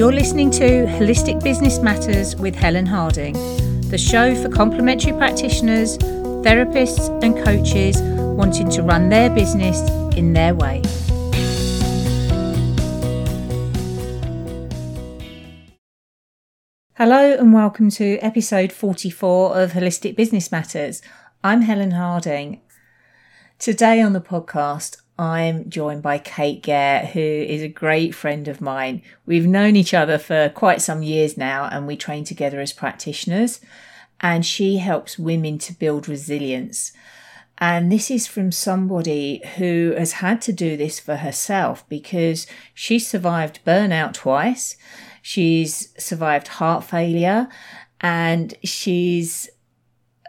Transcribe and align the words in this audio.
You're 0.00 0.14
listening 0.14 0.50
to 0.52 0.86
Holistic 0.86 1.44
Business 1.44 1.78
Matters 1.78 2.34
with 2.34 2.54
Helen 2.54 2.86
Harding, 2.86 3.34
the 3.90 3.98
show 3.98 4.34
for 4.34 4.48
complementary 4.48 5.12
practitioners, 5.12 5.98
therapists, 5.98 7.10
and 7.22 7.36
coaches 7.44 8.00
wanting 8.00 8.70
to 8.70 8.82
run 8.82 9.10
their 9.10 9.28
business 9.28 9.78
in 10.16 10.32
their 10.32 10.54
way. 10.54 10.80
Hello, 16.94 17.36
and 17.38 17.52
welcome 17.52 17.90
to 17.90 18.16
episode 18.20 18.72
44 18.72 19.60
of 19.60 19.72
Holistic 19.72 20.16
Business 20.16 20.50
Matters. 20.50 21.02
I'm 21.44 21.60
Helen 21.60 21.90
Harding. 21.90 22.62
Today 23.58 24.00
on 24.00 24.14
the 24.14 24.22
podcast, 24.22 24.99
I'm 25.20 25.68
joined 25.68 26.02
by 26.02 26.16
Kate 26.16 26.62
Gare, 26.62 27.04
who 27.04 27.20
is 27.20 27.60
a 27.60 27.68
great 27.68 28.14
friend 28.14 28.48
of 28.48 28.62
mine. 28.62 29.02
We've 29.26 29.46
known 29.46 29.76
each 29.76 29.92
other 29.92 30.16
for 30.16 30.48
quite 30.48 30.80
some 30.80 31.02
years 31.02 31.36
now, 31.36 31.68
and 31.70 31.86
we 31.86 31.94
train 31.94 32.24
together 32.24 32.58
as 32.58 32.72
practitioners. 32.72 33.60
And 34.20 34.46
she 34.46 34.78
helps 34.78 35.18
women 35.18 35.58
to 35.58 35.74
build 35.74 36.08
resilience. 36.08 36.92
And 37.58 37.92
this 37.92 38.10
is 38.10 38.26
from 38.26 38.50
somebody 38.50 39.42
who 39.58 39.94
has 39.98 40.12
had 40.12 40.40
to 40.42 40.54
do 40.54 40.78
this 40.78 40.98
for 40.98 41.16
herself 41.16 41.86
because 41.90 42.46
she 42.72 42.98
survived 42.98 43.60
burnout 43.66 44.14
twice. 44.14 44.78
She's 45.20 45.92
survived 46.02 46.48
heart 46.48 46.82
failure 46.82 47.48
and 48.00 48.54
she's 48.64 49.50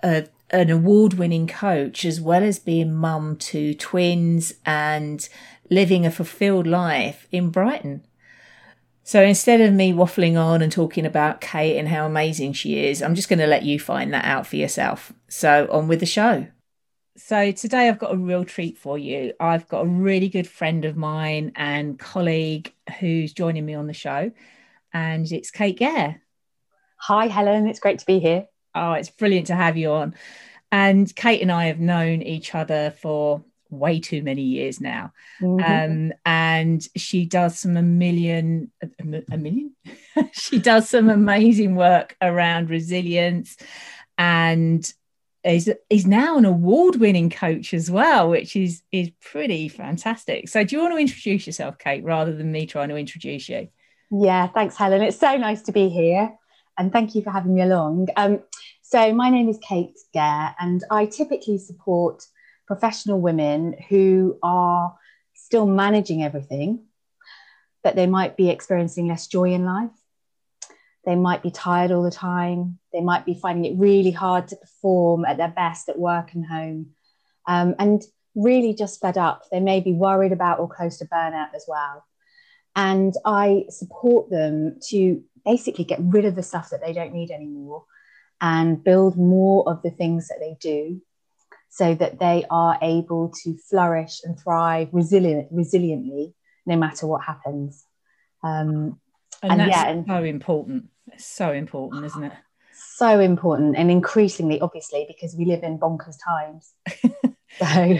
a 0.03 0.27
an 0.51 0.69
award 0.69 1.15
winning 1.15 1.47
coach 1.47 2.05
as 2.05 2.21
well 2.21 2.43
as 2.43 2.59
being 2.59 2.93
mum 2.93 3.37
to 3.37 3.73
twins 3.73 4.53
and 4.65 5.27
living 5.69 6.05
a 6.05 6.11
fulfilled 6.11 6.67
life 6.67 7.27
in 7.31 7.49
Brighton. 7.49 8.05
So 9.03 9.23
instead 9.23 9.61
of 9.61 9.73
me 9.73 9.93
waffling 9.93 10.39
on 10.39 10.61
and 10.61 10.71
talking 10.71 11.05
about 11.05 11.41
Kate 11.41 11.77
and 11.77 11.87
how 11.87 12.05
amazing 12.05 12.53
she 12.53 12.85
is, 12.85 13.01
I'm 13.01 13.15
just 13.15 13.29
going 13.29 13.39
to 13.39 13.47
let 13.47 13.63
you 13.63 13.79
find 13.79 14.13
that 14.13 14.25
out 14.25 14.45
for 14.45 14.57
yourself. 14.57 15.11
So 15.27 15.67
on 15.71 15.87
with 15.87 15.99
the 16.01 16.05
show. 16.05 16.47
So 17.17 17.51
today 17.51 17.89
I've 17.89 17.99
got 17.99 18.13
a 18.13 18.17
real 18.17 18.45
treat 18.45 18.77
for 18.77 18.97
you. 18.97 19.33
I've 19.39 19.67
got 19.67 19.85
a 19.85 19.89
really 19.89 20.29
good 20.29 20.47
friend 20.47 20.85
of 20.85 20.95
mine 20.95 21.51
and 21.55 21.99
colleague 21.99 22.73
who's 22.99 23.33
joining 23.33 23.65
me 23.65 23.73
on 23.73 23.87
the 23.87 23.93
show, 23.93 24.31
and 24.93 25.29
it's 25.31 25.51
Kate 25.51 25.77
Gare. 25.77 26.21
Hi, 26.97 27.27
Helen. 27.27 27.67
It's 27.67 27.79
great 27.79 27.99
to 27.99 28.05
be 28.05 28.19
here. 28.19 28.47
Oh, 28.73 28.93
it's 28.93 29.09
brilliant 29.09 29.47
to 29.47 29.55
have 29.55 29.77
you 29.77 29.91
on. 29.91 30.15
And 30.71 31.13
Kate 31.15 31.41
and 31.41 31.51
I 31.51 31.65
have 31.65 31.79
known 31.79 32.21
each 32.21 32.55
other 32.55 32.91
for 33.01 33.43
way 33.69 33.99
too 33.99 34.21
many 34.21 34.41
years 34.41 34.79
now. 34.79 35.13
Mm-hmm. 35.41 36.11
Um, 36.11 36.13
and 36.25 36.87
she 36.95 37.25
does 37.25 37.59
some 37.59 37.77
a 37.77 37.81
million, 37.81 38.71
a, 38.81 39.23
a 39.31 39.37
million? 39.37 39.73
she 40.31 40.59
does 40.59 40.89
some 40.89 41.09
amazing 41.09 41.75
work 41.75 42.15
around 42.21 42.69
resilience 42.69 43.57
and 44.17 44.93
is 45.43 45.71
is 45.89 46.05
now 46.05 46.37
an 46.37 46.45
award-winning 46.45 47.29
coach 47.29 47.73
as 47.73 47.89
well, 47.89 48.29
which 48.29 48.55
is 48.55 48.83
is 48.91 49.09
pretty 49.21 49.67
fantastic. 49.69 50.47
So 50.47 50.63
do 50.63 50.75
you 50.75 50.81
want 50.81 50.93
to 50.93 50.99
introduce 50.99 51.47
yourself, 51.47 51.79
Kate, 51.79 52.03
rather 52.03 52.35
than 52.35 52.51
me 52.51 52.67
trying 52.67 52.89
to 52.89 52.95
introduce 52.95 53.49
you? 53.49 53.69
Yeah, 54.11 54.47
thanks, 54.47 54.75
Helen. 54.75 55.01
It's 55.01 55.17
so 55.17 55.37
nice 55.37 55.63
to 55.63 55.71
be 55.71 55.89
here. 55.89 56.33
And 56.77 56.91
thank 56.91 57.15
you 57.15 57.21
for 57.21 57.31
having 57.31 57.53
me 57.53 57.61
along. 57.61 58.07
Um, 58.15 58.39
so, 58.81 59.13
my 59.13 59.29
name 59.29 59.49
is 59.49 59.59
Kate 59.61 59.97
Gare, 60.13 60.55
and 60.59 60.83
I 60.89 61.05
typically 61.05 61.57
support 61.57 62.25
professional 62.67 63.19
women 63.19 63.75
who 63.89 64.37
are 64.43 64.95
still 65.33 65.65
managing 65.65 66.23
everything, 66.23 66.85
but 67.83 67.95
they 67.95 68.07
might 68.07 68.37
be 68.37 68.49
experiencing 68.49 69.07
less 69.07 69.27
joy 69.27 69.53
in 69.53 69.65
life. 69.65 69.91
They 71.05 71.15
might 71.15 71.41
be 71.41 71.51
tired 71.51 71.91
all 71.91 72.03
the 72.03 72.11
time. 72.11 72.79
They 72.93 73.01
might 73.01 73.25
be 73.25 73.33
finding 73.33 73.65
it 73.65 73.79
really 73.79 74.11
hard 74.11 74.47
to 74.49 74.55
perform 74.55 75.25
at 75.25 75.37
their 75.37 75.49
best 75.49 75.89
at 75.89 75.99
work 75.99 76.33
and 76.33 76.45
home, 76.45 76.91
um, 77.47 77.75
and 77.79 78.01
really 78.35 78.73
just 78.73 79.01
fed 79.01 79.17
up. 79.17 79.43
They 79.51 79.59
may 79.59 79.79
be 79.79 79.93
worried 79.93 80.31
about 80.31 80.59
or 80.59 80.69
close 80.69 80.97
to 80.99 81.05
burnout 81.05 81.53
as 81.55 81.65
well. 81.67 82.05
And 82.75 83.13
I 83.25 83.65
support 83.69 84.29
them 84.29 84.79
to 84.89 85.23
basically 85.43 85.83
get 85.83 85.99
rid 86.01 86.25
of 86.25 86.35
the 86.35 86.43
stuff 86.43 86.69
that 86.69 86.81
they 86.85 86.93
don't 86.93 87.13
need 87.13 87.31
anymore 87.31 87.85
and 88.39 88.83
build 88.83 89.17
more 89.17 89.67
of 89.69 89.81
the 89.83 89.91
things 89.91 90.27
that 90.27 90.39
they 90.39 90.57
do 90.59 91.01
so 91.69 91.95
that 91.95 92.19
they 92.19 92.45
are 92.49 92.77
able 92.81 93.33
to 93.43 93.57
flourish 93.57 94.21
and 94.23 94.37
thrive 94.39 94.89
resilient, 94.91 95.53
resiliently 95.53 96.33
no 96.65 96.75
matter 96.75 97.07
what 97.07 97.23
happens. 97.23 97.85
Um, 98.43 98.99
and, 99.41 99.53
and 99.53 99.59
that's 99.61 99.71
yeah, 99.71 99.87
and 99.87 100.05
so 100.07 100.23
important. 100.23 100.89
It's 101.13 101.25
so 101.25 101.51
important, 101.51 102.05
isn't 102.05 102.23
it? 102.23 102.33
So 102.73 103.19
important, 103.19 103.75
and 103.77 103.89
increasingly, 103.89 104.59
obviously, 104.59 105.05
because 105.07 105.35
we 105.35 105.45
live 105.45 105.63
in 105.63 105.79
bonkers 105.79 106.17
times. 106.23 106.73
so, 107.57 107.97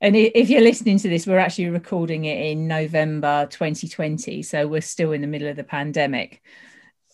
and 0.00 0.16
if 0.16 0.48
you're 0.48 0.60
listening 0.60 0.98
to 0.98 1.08
this, 1.08 1.26
we're 1.26 1.38
actually 1.38 1.70
recording 1.70 2.24
it 2.24 2.38
in 2.52 2.68
November 2.68 3.46
2020, 3.50 4.42
so 4.42 4.66
we're 4.66 4.80
still 4.80 5.12
in 5.12 5.20
the 5.20 5.26
middle 5.26 5.48
of 5.48 5.56
the 5.56 5.64
pandemic. 5.64 6.42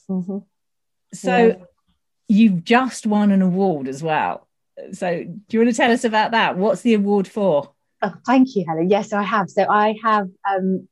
Mm-hmm. 0.08 0.38
So, 1.12 1.46
yeah 1.46 1.54
you've 2.28 2.64
just 2.64 3.06
won 3.06 3.30
an 3.30 3.42
award 3.42 3.88
as 3.88 4.02
well. 4.02 4.48
So, 4.92 5.22
do 5.22 5.56
you 5.56 5.60
want 5.60 5.70
to 5.70 5.76
tell 5.76 5.92
us 5.92 6.04
about 6.04 6.32
that? 6.32 6.56
What's 6.56 6.82
the 6.82 6.94
award 6.94 7.28
for? 7.28 7.72
Oh, 8.02 8.14
thank 8.26 8.56
you, 8.56 8.64
Helen. 8.66 8.90
Yes, 8.90 9.12
I 9.12 9.22
have. 9.22 9.48
So, 9.48 9.66
I 9.68 9.96
have. 10.02 10.28
Um, 10.50 10.88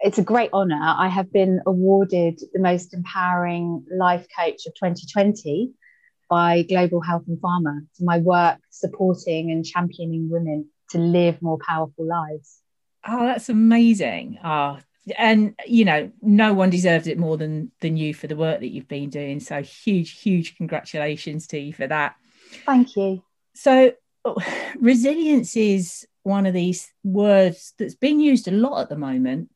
it's 0.00 0.18
a 0.18 0.22
great 0.22 0.52
honour. 0.52 0.80
I 0.80 1.08
have 1.08 1.32
been 1.32 1.60
awarded 1.66 2.40
the 2.52 2.60
most 2.60 2.94
empowering 2.94 3.84
life 3.90 4.26
coach 4.36 4.66
of 4.66 4.74
2020 4.74 5.72
by 6.30 6.62
Global 6.62 7.00
Health 7.00 7.24
and 7.26 7.38
Pharma 7.38 7.80
for 7.96 8.04
my 8.04 8.18
work 8.18 8.58
supporting 8.70 9.50
and 9.50 9.64
championing 9.64 10.28
women 10.30 10.68
to 10.90 10.98
live 10.98 11.40
more 11.42 11.58
powerful 11.66 12.06
lives. 12.06 12.62
Oh, 13.06 13.26
that's 13.26 13.48
amazing. 13.48 14.38
Oh, 14.44 14.78
and 15.16 15.54
you 15.66 15.84
know 15.84 16.10
no 16.20 16.52
one 16.52 16.70
deserves 16.70 17.06
it 17.06 17.18
more 17.18 17.36
than 17.36 17.70
than 17.80 17.96
you 17.96 18.12
for 18.12 18.26
the 18.26 18.36
work 18.36 18.60
that 18.60 18.68
you've 18.68 18.88
been 18.88 19.10
doing. 19.10 19.40
So 19.40 19.62
huge 19.62 20.20
huge 20.20 20.56
congratulations 20.56 21.46
to 21.48 21.58
you 21.58 21.72
for 21.72 21.86
that. 21.86 22.16
Thank 22.66 22.96
you. 22.96 23.22
So 23.54 23.92
resilience 24.78 25.56
is 25.56 26.06
one 26.22 26.46
of 26.46 26.54
these 26.54 26.92
words 27.02 27.72
that's 27.78 27.94
being 27.94 28.20
used 28.20 28.48
a 28.48 28.52
lot 28.52 28.82
at 28.82 28.88
the 28.88 28.96
moment. 28.96 29.50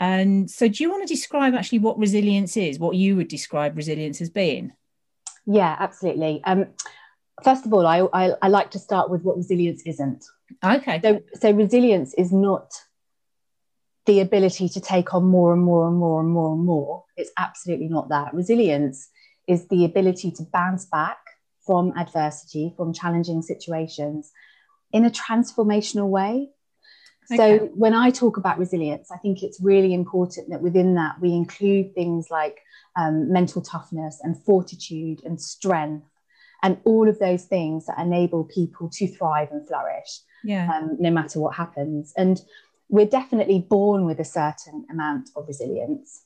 And 0.00 0.50
so 0.50 0.66
do 0.66 0.82
you 0.82 0.90
want 0.90 1.06
to 1.06 1.14
describe 1.14 1.54
actually 1.54 1.80
what 1.80 1.98
resilience 1.98 2.56
is 2.56 2.78
what 2.78 2.96
you 2.96 3.16
would 3.16 3.28
describe 3.28 3.76
resilience 3.76 4.20
as 4.20 4.30
being? 4.30 4.72
Yeah 5.46 5.76
absolutely. 5.78 6.42
Um, 6.44 6.66
first 7.44 7.66
of 7.66 7.72
all 7.72 7.86
I, 7.86 8.06
I, 8.12 8.32
I 8.42 8.48
like 8.48 8.70
to 8.72 8.78
start 8.78 9.10
with 9.10 9.22
what 9.22 9.36
resilience 9.36 9.82
isn't 9.84 10.24
okay 10.64 11.00
so 11.02 11.20
so 11.34 11.50
resilience 11.50 12.14
is 12.14 12.32
not 12.32 12.72
the 14.06 14.20
ability 14.20 14.68
to 14.68 14.80
take 14.80 15.14
on 15.14 15.24
more 15.24 15.52
and 15.52 15.62
more 15.62 15.86
and 15.86 15.96
more 15.96 16.20
and 16.20 16.30
more 16.30 16.52
and 16.54 16.64
more. 16.64 17.04
It's 17.16 17.30
absolutely 17.38 17.88
not 17.88 18.08
that. 18.08 18.34
Resilience 18.34 19.08
is 19.46 19.68
the 19.68 19.84
ability 19.84 20.32
to 20.32 20.42
bounce 20.52 20.86
back 20.86 21.18
from 21.64 21.92
adversity, 21.96 22.74
from 22.76 22.92
challenging 22.92 23.42
situations 23.42 24.32
in 24.92 25.04
a 25.04 25.10
transformational 25.10 26.08
way. 26.08 26.48
Okay. 27.30 27.36
So, 27.36 27.70
when 27.74 27.94
I 27.94 28.10
talk 28.10 28.36
about 28.36 28.58
resilience, 28.58 29.10
I 29.12 29.18
think 29.18 29.44
it's 29.44 29.60
really 29.60 29.94
important 29.94 30.50
that 30.50 30.62
within 30.62 30.96
that 30.96 31.20
we 31.20 31.32
include 31.32 31.94
things 31.94 32.28
like 32.30 32.58
um, 32.96 33.30
mental 33.30 33.62
toughness 33.62 34.18
and 34.22 34.42
fortitude 34.44 35.20
and 35.24 35.40
strength 35.40 36.08
and 36.64 36.78
all 36.84 37.08
of 37.08 37.20
those 37.20 37.44
things 37.44 37.86
that 37.86 37.98
enable 37.98 38.44
people 38.44 38.90
to 38.94 39.06
thrive 39.06 39.52
and 39.52 39.64
flourish 39.68 40.20
yeah. 40.44 40.70
um, 40.72 40.96
no 40.98 41.10
matter 41.10 41.40
what 41.40 41.54
happens. 41.54 42.12
And 42.16 42.40
we're 42.88 43.06
definitely 43.06 43.60
born 43.60 44.04
with 44.04 44.20
a 44.20 44.24
certain 44.24 44.86
amount 44.90 45.30
of 45.36 45.46
resilience. 45.46 46.22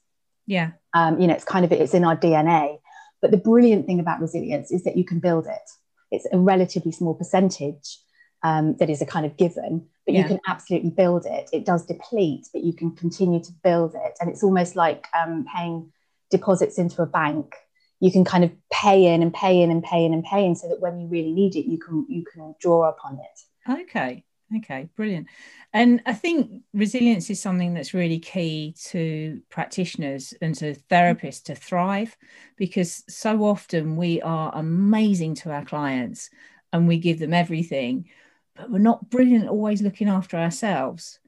Yeah. 0.47 0.73
Um, 0.93 1.21
you 1.21 1.27
know, 1.27 1.35
it's 1.35 1.45
kind 1.45 1.65
of 1.65 1.73
it's 1.73 1.95
in 1.95 2.05
our 2.05 2.17
DNA. 2.17 2.79
But 3.21 3.31
the 3.31 3.37
brilliant 3.39 3.87
thing 3.87 4.01
about 4.01 4.21
resilience 4.21 4.71
is 4.71 4.85
that 4.85 4.97
you 4.97 5.05
can 5.05 5.19
build 5.19 5.47
it. 5.47 5.71
It's 6.11 6.27
a 6.33 6.39
relatively 6.39 6.93
small 6.93 7.15
percentage 7.15 7.99
um, 8.43 8.77
that 8.77 8.91
is 8.91 9.01
a 9.01 9.07
kind 9.07 9.25
of 9.25 9.37
given, 9.37 9.87
but 10.05 10.15
yeah. 10.15 10.21
you 10.21 10.29
can 10.29 10.41
absolutely 10.47 10.91
build 10.91 11.25
it. 11.25 11.49
It 11.53 11.65
does 11.65 11.87
deplete, 11.87 12.47
but 12.53 12.63
you 12.63 12.75
can 12.75 12.95
continue 12.95 13.43
to 13.43 13.53
build 13.65 13.95
it. 13.95 14.13
And 14.21 14.29
it's 14.29 14.43
almost 14.43 14.77
like 14.77 15.07
um, 15.19 15.47
paying 15.53 15.91
deposits 16.31 16.79
into 16.79 17.01
a 17.01 17.07
bank. 17.07 17.55
You 18.01 18.13
can 18.13 18.25
kind 18.25 18.45
of 18.45 18.53
pay 18.71 19.07
in 19.07 19.23
and 19.23 19.33
pay 19.33 19.63
in 19.63 19.71
and 19.71 19.83
pay 19.83 20.05
in 20.05 20.13
and 20.13 20.23
pay 20.23 20.45
in, 20.45 20.55
so 20.55 20.69
that 20.69 20.81
when 20.81 21.01
you 21.01 21.09
really 21.09 21.33
need 21.33 21.57
it, 21.57 21.65
you 21.65 21.79
can 21.79 22.05
you 22.09 22.25
can 22.31 22.55
draw 22.61 22.89
upon 22.89 23.15
it. 23.15 23.41
Okay. 23.69 24.25
Okay, 24.59 24.89
brilliant. 24.95 25.27
And 25.73 26.03
I 26.07 26.13
think 26.13 26.63
resilience 26.75 27.31
is 27.31 27.41
something 27.41 27.75
that's 27.75 27.95
really 27.95 28.19
key 28.19 28.75
to 28.85 29.41
practitioners 29.49 30.35
and 30.41 30.55
to 30.57 30.75
therapists 30.91 31.45
to 31.45 31.55
thrive 31.55 32.17
because 32.57 33.03
so 33.09 33.45
often 33.45 33.97
we 33.97 34.21
are 34.23 34.53
amazing 34.55 35.35
to 35.37 35.51
our 35.51 35.65
clients 35.65 36.31
and 36.73 36.87
we 36.87 36.99
give 36.99 37.19
them 37.19 37.33
everything, 37.33 38.09
but 38.55 38.71
we're 38.71 38.79
not 38.79 39.09
brilliant 39.11 39.49
always 39.49 39.83
looking 39.83 40.09
after 40.09 40.37
ourselves. 40.37 41.19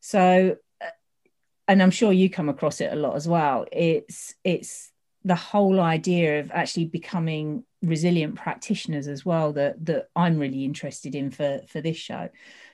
So, 0.00 0.56
uh, 0.80 0.86
and 1.68 1.82
I'm 1.82 1.90
sure 1.90 2.12
you 2.12 2.30
come 2.30 2.48
across 2.48 2.80
it 2.80 2.92
a 2.92 2.96
lot 2.96 3.16
as 3.16 3.28
well. 3.28 3.66
It's 3.70 4.34
it's 4.42 4.90
the 5.24 5.34
whole 5.34 5.80
idea 5.80 6.40
of 6.40 6.50
actually 6.50 6.86
becoming 6.86 7.64
resilient 7.84 8.36
practitioners 8.36 9.08
as 9.08 9.24
well 9.24 9.52
that 9.52 9.84
that 9.86 10.08
I'm 10.16 10.38
really 10.38 10.64
interested 10.64 11.14
in 11.14 11.30
for 11.30 11.60
for 11.68 11.80
this 11.80 11.96
show. 11.96 12.28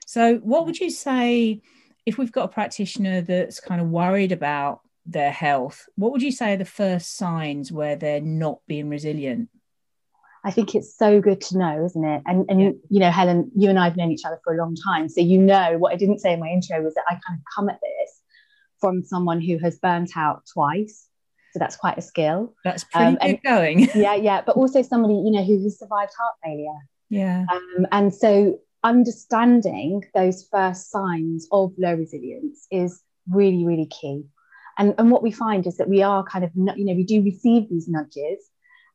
So, 0.06 0.36
what 0.36 0.66
would 0.66 0.78
you 0.78 0.90
say 0.90 1.62
if 2.06 2.18
we've 2.18 2.32
got 2.32 2.44
a 2.44 2.48
practitioner 2.48 3.20
that's 3.20 3.60
kind 3.60 3.80
of 3.80 3.88
worried 3.88 4.32
about 4.32 4.80
their 5.06 5.30
health? 5.30 5.88
What 5.96 6.12
would 6.12 6.22
you 6.22 6.32
say 6.32 6.54
are 6.54 6.56
the 6.56 6.64
first 6.64 7.16
signs 7.16 7.70
where 7.70 7.96
they're 7.96 8.20
not 8.20 8.60
being 8.66 8.88
resilient? 8.88 9.48
I 10.42 10.50
think 10.50 10.74
it's 10.74 10.96
so 10.96 11.20
good 11.20 11.40
to 11.42 11.58
know, 11.58 11.84
isn't 11.84 12.04
it? 12.04 12.22
And 12.26 12.46
and 12.48 12.60
yeah. 12.60 12.70
you 12.88 13.00
know, 13.00 13.10
Helen, 13.10 13.50
you 13.54 13.68
and 13.68 13.78
I 13.78 13.84
have 13.84 13.96
known 13.96 14.10
each 14.10 14.24
other 14.24 14.40
for 14.42 14.54
a 14.54 14.56
long 14.56 14.74
time, 14.74 15.08
so 15.08 15.20
you 15.20 15.38
know 15.38 15.76
what 15.78 15.92
I 15.92 15.96
didn't 15.96 16.20
say 16.20 16.32
in 16.32 16.40
my 16.40 16.48
intro 16.48 16.82
was 16.82 16.94
that 16.94 17.04
I 17.08 17.14
kind 17.14 17.38
of 17.38 17.44
come 17.54 17.68
at 17.68 17.80
this 17.80 18.20
from 18.80 19.04
someone 19.04 19.40
who 19.40 19.58
has 19.58 19.78
burnt 19.78 20.16
out 20.16 20.42
twice. 20.52 21.06
So 21.52 21.58
that's 21.58 21.76
quite 21.76 21.98
a 21.98 22.02
skill. 22.02 22.54
That's 22.64 22.84
pretty 22.84 23.16
um, 23.16 23.18
good 23.20 23.42
going. 23.42 23.80
yeah, 23.94 24.14
yeah. 24.14 24.42
But 24.44 24.56
also 24.56 24.82
somebody, 24.82 25.14
you 25.14 25.32
know, 25.32 25.44
who 25.44 25.62
has 25.62 25.78
survived 25.78 26.12
heart 26.18 26.34
failure. 26.44 26.78
Yeah. 27.08 27.44
Um, 27.52 27.86
and 27.90 28.14
so 28.14 28.60
understanding 28.84 30.04
those 30.14 30.46
first 30.50 30.90
signs 30.90 31.48
of 31.50 31.72
low 31.76 31.94
resilience 31.94 32.66
is 32.70 33.02
really, 33.28 33.64
really 33.64 33.86
key. 33.86 34.24
And, 34.78 34.94
and 34.98 35.10
what 35.10 35.22
we 35.22 35.32
find 35.32 35.66
is 35.66 35.76
that 35.78 35.88
we 35.88 36.02
are 36.02 36.24
kind 36.24 36.44
of, 36.44 36.50
you 36.54 36.84
know, 36.84 36.94
we 36.94 37.04
do 37.04 37.22
receive 37.22 37.68
these 37.68 37.88
nudges. 37.88 38.48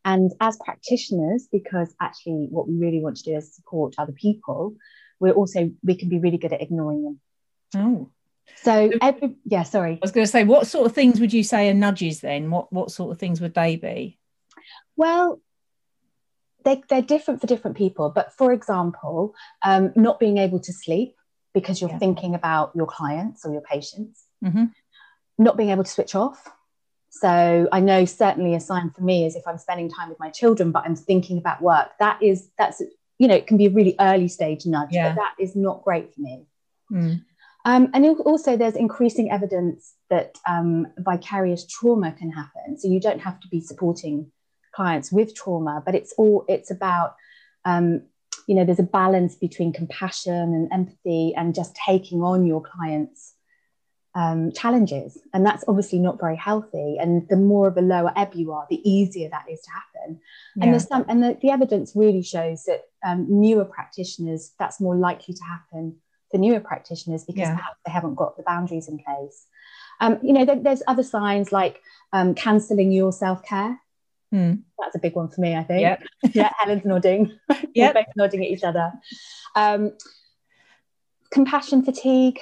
And 0.06 0.32
as 0.40 0.58
practitioners, 0.64 1.48
because 1.52 1.94
actually 2.02 2.48
what 2.50 2.68
we 2.68 2.76
really 2.78 3.02
want 3.02 3.18
to 3.18 3.24
do 3.24 3.36
is 3.36 3.54
support 3.54 3.96
other 3.98 4.14
people, 4.14 4.76
we're 5.20 5.34
also, 5.34 5.72
we 5.84 5.96
can 5.96 6.10
be 6.10 6.20
really 6.20 6.38
good 6.38 6.54
at 6.54 6.62
ignoring 6.62 7.04
them. 7.04 7.20
Oh. 7.76 8.12
So 8.62 8.92
every 9.02 9.36
yeah, 9.46 9.64
sorry. 9.64 9.94
I 9.94 10.00
was 10.02 10.12
going 10.12 10.26
to 10.26 10.32
say, 10.32 10.44
what 10.44 10.68
sort 10.68 10.86
of 10.86 10.94
things 10.94 11.20
would 11.20 11.34
you 11.34 11.44
say 11.44 11.70
are 11.70 11.74
nudges 11.74 12.22
then? 12.22 12.50
What 12.50 12.72
what 12.72 12.92
sort 12.92 13.12
of 13.12 13.20
things 13.20 13.42
would 13.42 13.54
they 13.54 13.76
be? 13.76 14.18
Well, 14.96 15.40
they, 16.66 16.82
they're 16.90 17.02
different 17.02 17.40
for 17.40 17.48
different 17.48 17.78
people. 17.78 18.10
But 18.10 18.34
for 18.34 18.52
example, 18.52 19.34
um, 19.64 19.94
not 19.96 20.20
being 20.20 20.38
able 20.38 20.60
to 20.60 20.74
sleep 20.74 21.16
because 21.54 21.80
you're 21.80 21.92
yeah. 21.92 22.00
thinking 22.00 22.36
about 22.36 22.72
your 22.76 22.88
clients 22.88 23.46
or 23.46 23.54
your 23.54 23.62
patients, 23.62 24.26
mm-hmm. 24.44 24.66
not 25.38 25.56
being 25.56 25.70
able 25.70 25.84
to 25.84 25.90
switch 25.90 26.16
off. 26.16 26.52
So 27.10 27.70
I 27.72 27.80
know 27.80 28.04
certainly 28.04 28.56
a 28.56 28.60
sign 28.60 28.90
for 28.90 29.02
me 29.02 29.26
is 29.26 29.38
if 29.38 29.48
I'm 29.48 29.58
spending 29.58 29.90
time 29.90 30.10
with 30.10 30.20
my 30.20 30.30
children, 30.30 30.72
but 30.72 30.84
I'm 30.86 30.98
thinking 30.98 31.38
about 31.38 31.62
work. 31.62 31.92
That 32.00 32.22
is 32.22 32.50
that's 32.58 32.82
you 33.18 33.30
know 33.30 33.36
it 33.36 33.48
can 33.48 33.56
be 33.56 33.68
a 33.68 33.70
really 33.70 33.96
early 34.02 34.28
stage 34.28 34.66
nudge, 34.66 34.90
yeah. 34.92 35.10
but 35.10 35.16
that 35.16 35.36
is 35.40 35.56
not 35.56 35.84
great 35.84 36.14
for 36.14 36.20
me. 36.20 36.46
Mm. 36.92 37.24
Um, 37.66 37.90
and 37.94 38.06
also, 38.06 38.56
there's 38.56 38.76
increasing 38.76 39.32
evidence 39.32 39.96
that 40.12 40.38
um, 40.48 40.88
vicarious 41.00 41.66
trauma 41.66 42.12
can 42.12 42.32
happen. 42.32 42.78
So 42.78 42.88
you 42.88 43.00
don't 43.00 43.22
have 43.22 43.40
to 43.40 43.48
be 43.48 43.60
supporting 43.60 44.32
clients 44.76 45.12
with 45.12 45.34
trauma, 45.34 45.82
but 45.86 45.96
it's 45.96 46.14
all 46.18 46.46
it's 46.48 46.72
about. 46.72 47.16
Um, 47.66 48.04
you 48.48 48.54
know, 48.54 48.64
there's 48.64 48.78
a 48.80 48.84
balance 48.84 49.36
between 49.36 49.74
compassion 49.74 50.34
and 50.34 50.72
empathy, 50.72 51.34
and 51.36 51.56
just 51.56 51.76
taking 51.76 52.22
on 52.22 52.46
your 52.46 52.62
clients' 52.62 53.34
um, 54.14 54.52
challenges, 54.52 55.18
and 55.34 55.44
that's 55.44 55.64
obviously 55.68 55.98
not 55.98 56.20
very 56.20 56.36
healthy. 56.36 56.98
And 57.00 57.28
the 57.28 57.36
more 57.38 57.68
of 57.68 57.78
a 57.78 57.82
lower 57.82 58.14
ebb 58.16 58.36
you 58.36 58.52
are, 58.52 58.68
the 58.70 58.88
easier 58.88 59.30
that 59.30 59.46
is 59.52 59.62
to 59.62 59.72
happen. 59.72 60.20
Yeah. 60.56 60.64
And 60.64 60.74
there's 60.74 60.88
some, 60.88 61.06
and 61.10 61.24
the, 61.24 61.38
the 61.42 61.50
evidence 61.50 61.94
really 61.96 62.22
shows 62.22 62.66
that 62.66 62.84
um, 63.04 63.26
newer 63.28 63.66
practitioners 63.66 64.54
that's 64.60 64.80
more 64.80 64.96
likely 64.96 65.34
to 65.34 65.44
happen 65.44 65.98
for 66.32 66.38
newer 66.38 66.60
practitioners 66.60 67.24
because 67.24 67.42
yeah. 67.42 67.56
perhaps 67.56 67.78
they 67.86 67.92
haven't 67.92 68.16
got 68.16 68.38
the 68.38 68.44
boundaries 68.44 68.88
in 68.88 69.00
place. 69.00 69.48
Um, 70.00 70.20
you 70.22 70.34
know, 70.34 70.46
there, 70.46 70.60
there's 70.60 70.84
other 70.88 71.04
signs 71.04 71.52
like 71.52 71.82
um, 72.14 72.36
cancelling 72.36 72.92
your 72.92 73.12
self 73.12 73.44
care. 73.44 73.80
Mm. 74.34 74.64
That's 74.80 74.96
a 74.96 75.00
big 75.00 75.16
one 75.16 75.30
for 75.30 75.42
me, 75.42 75.56
I 75.56 75.64
think. 75.64 75.82
Yep. 75.82 76.04
yeah, 76.34 76.52
Helen's 76.58 76.86
nodding. 76.86 77.38
Yeah, 77.74 77.92
both 77.92 78.06
nodding 78.16 78.42
at 78.42 78.52
each 78.52 78.64
other. 78.64 78.94
Um, 79.54 79.92
compassion 81.30 81.84
fatigue, 81.84 82.40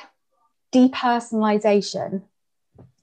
depersonalization. 0.72 2.22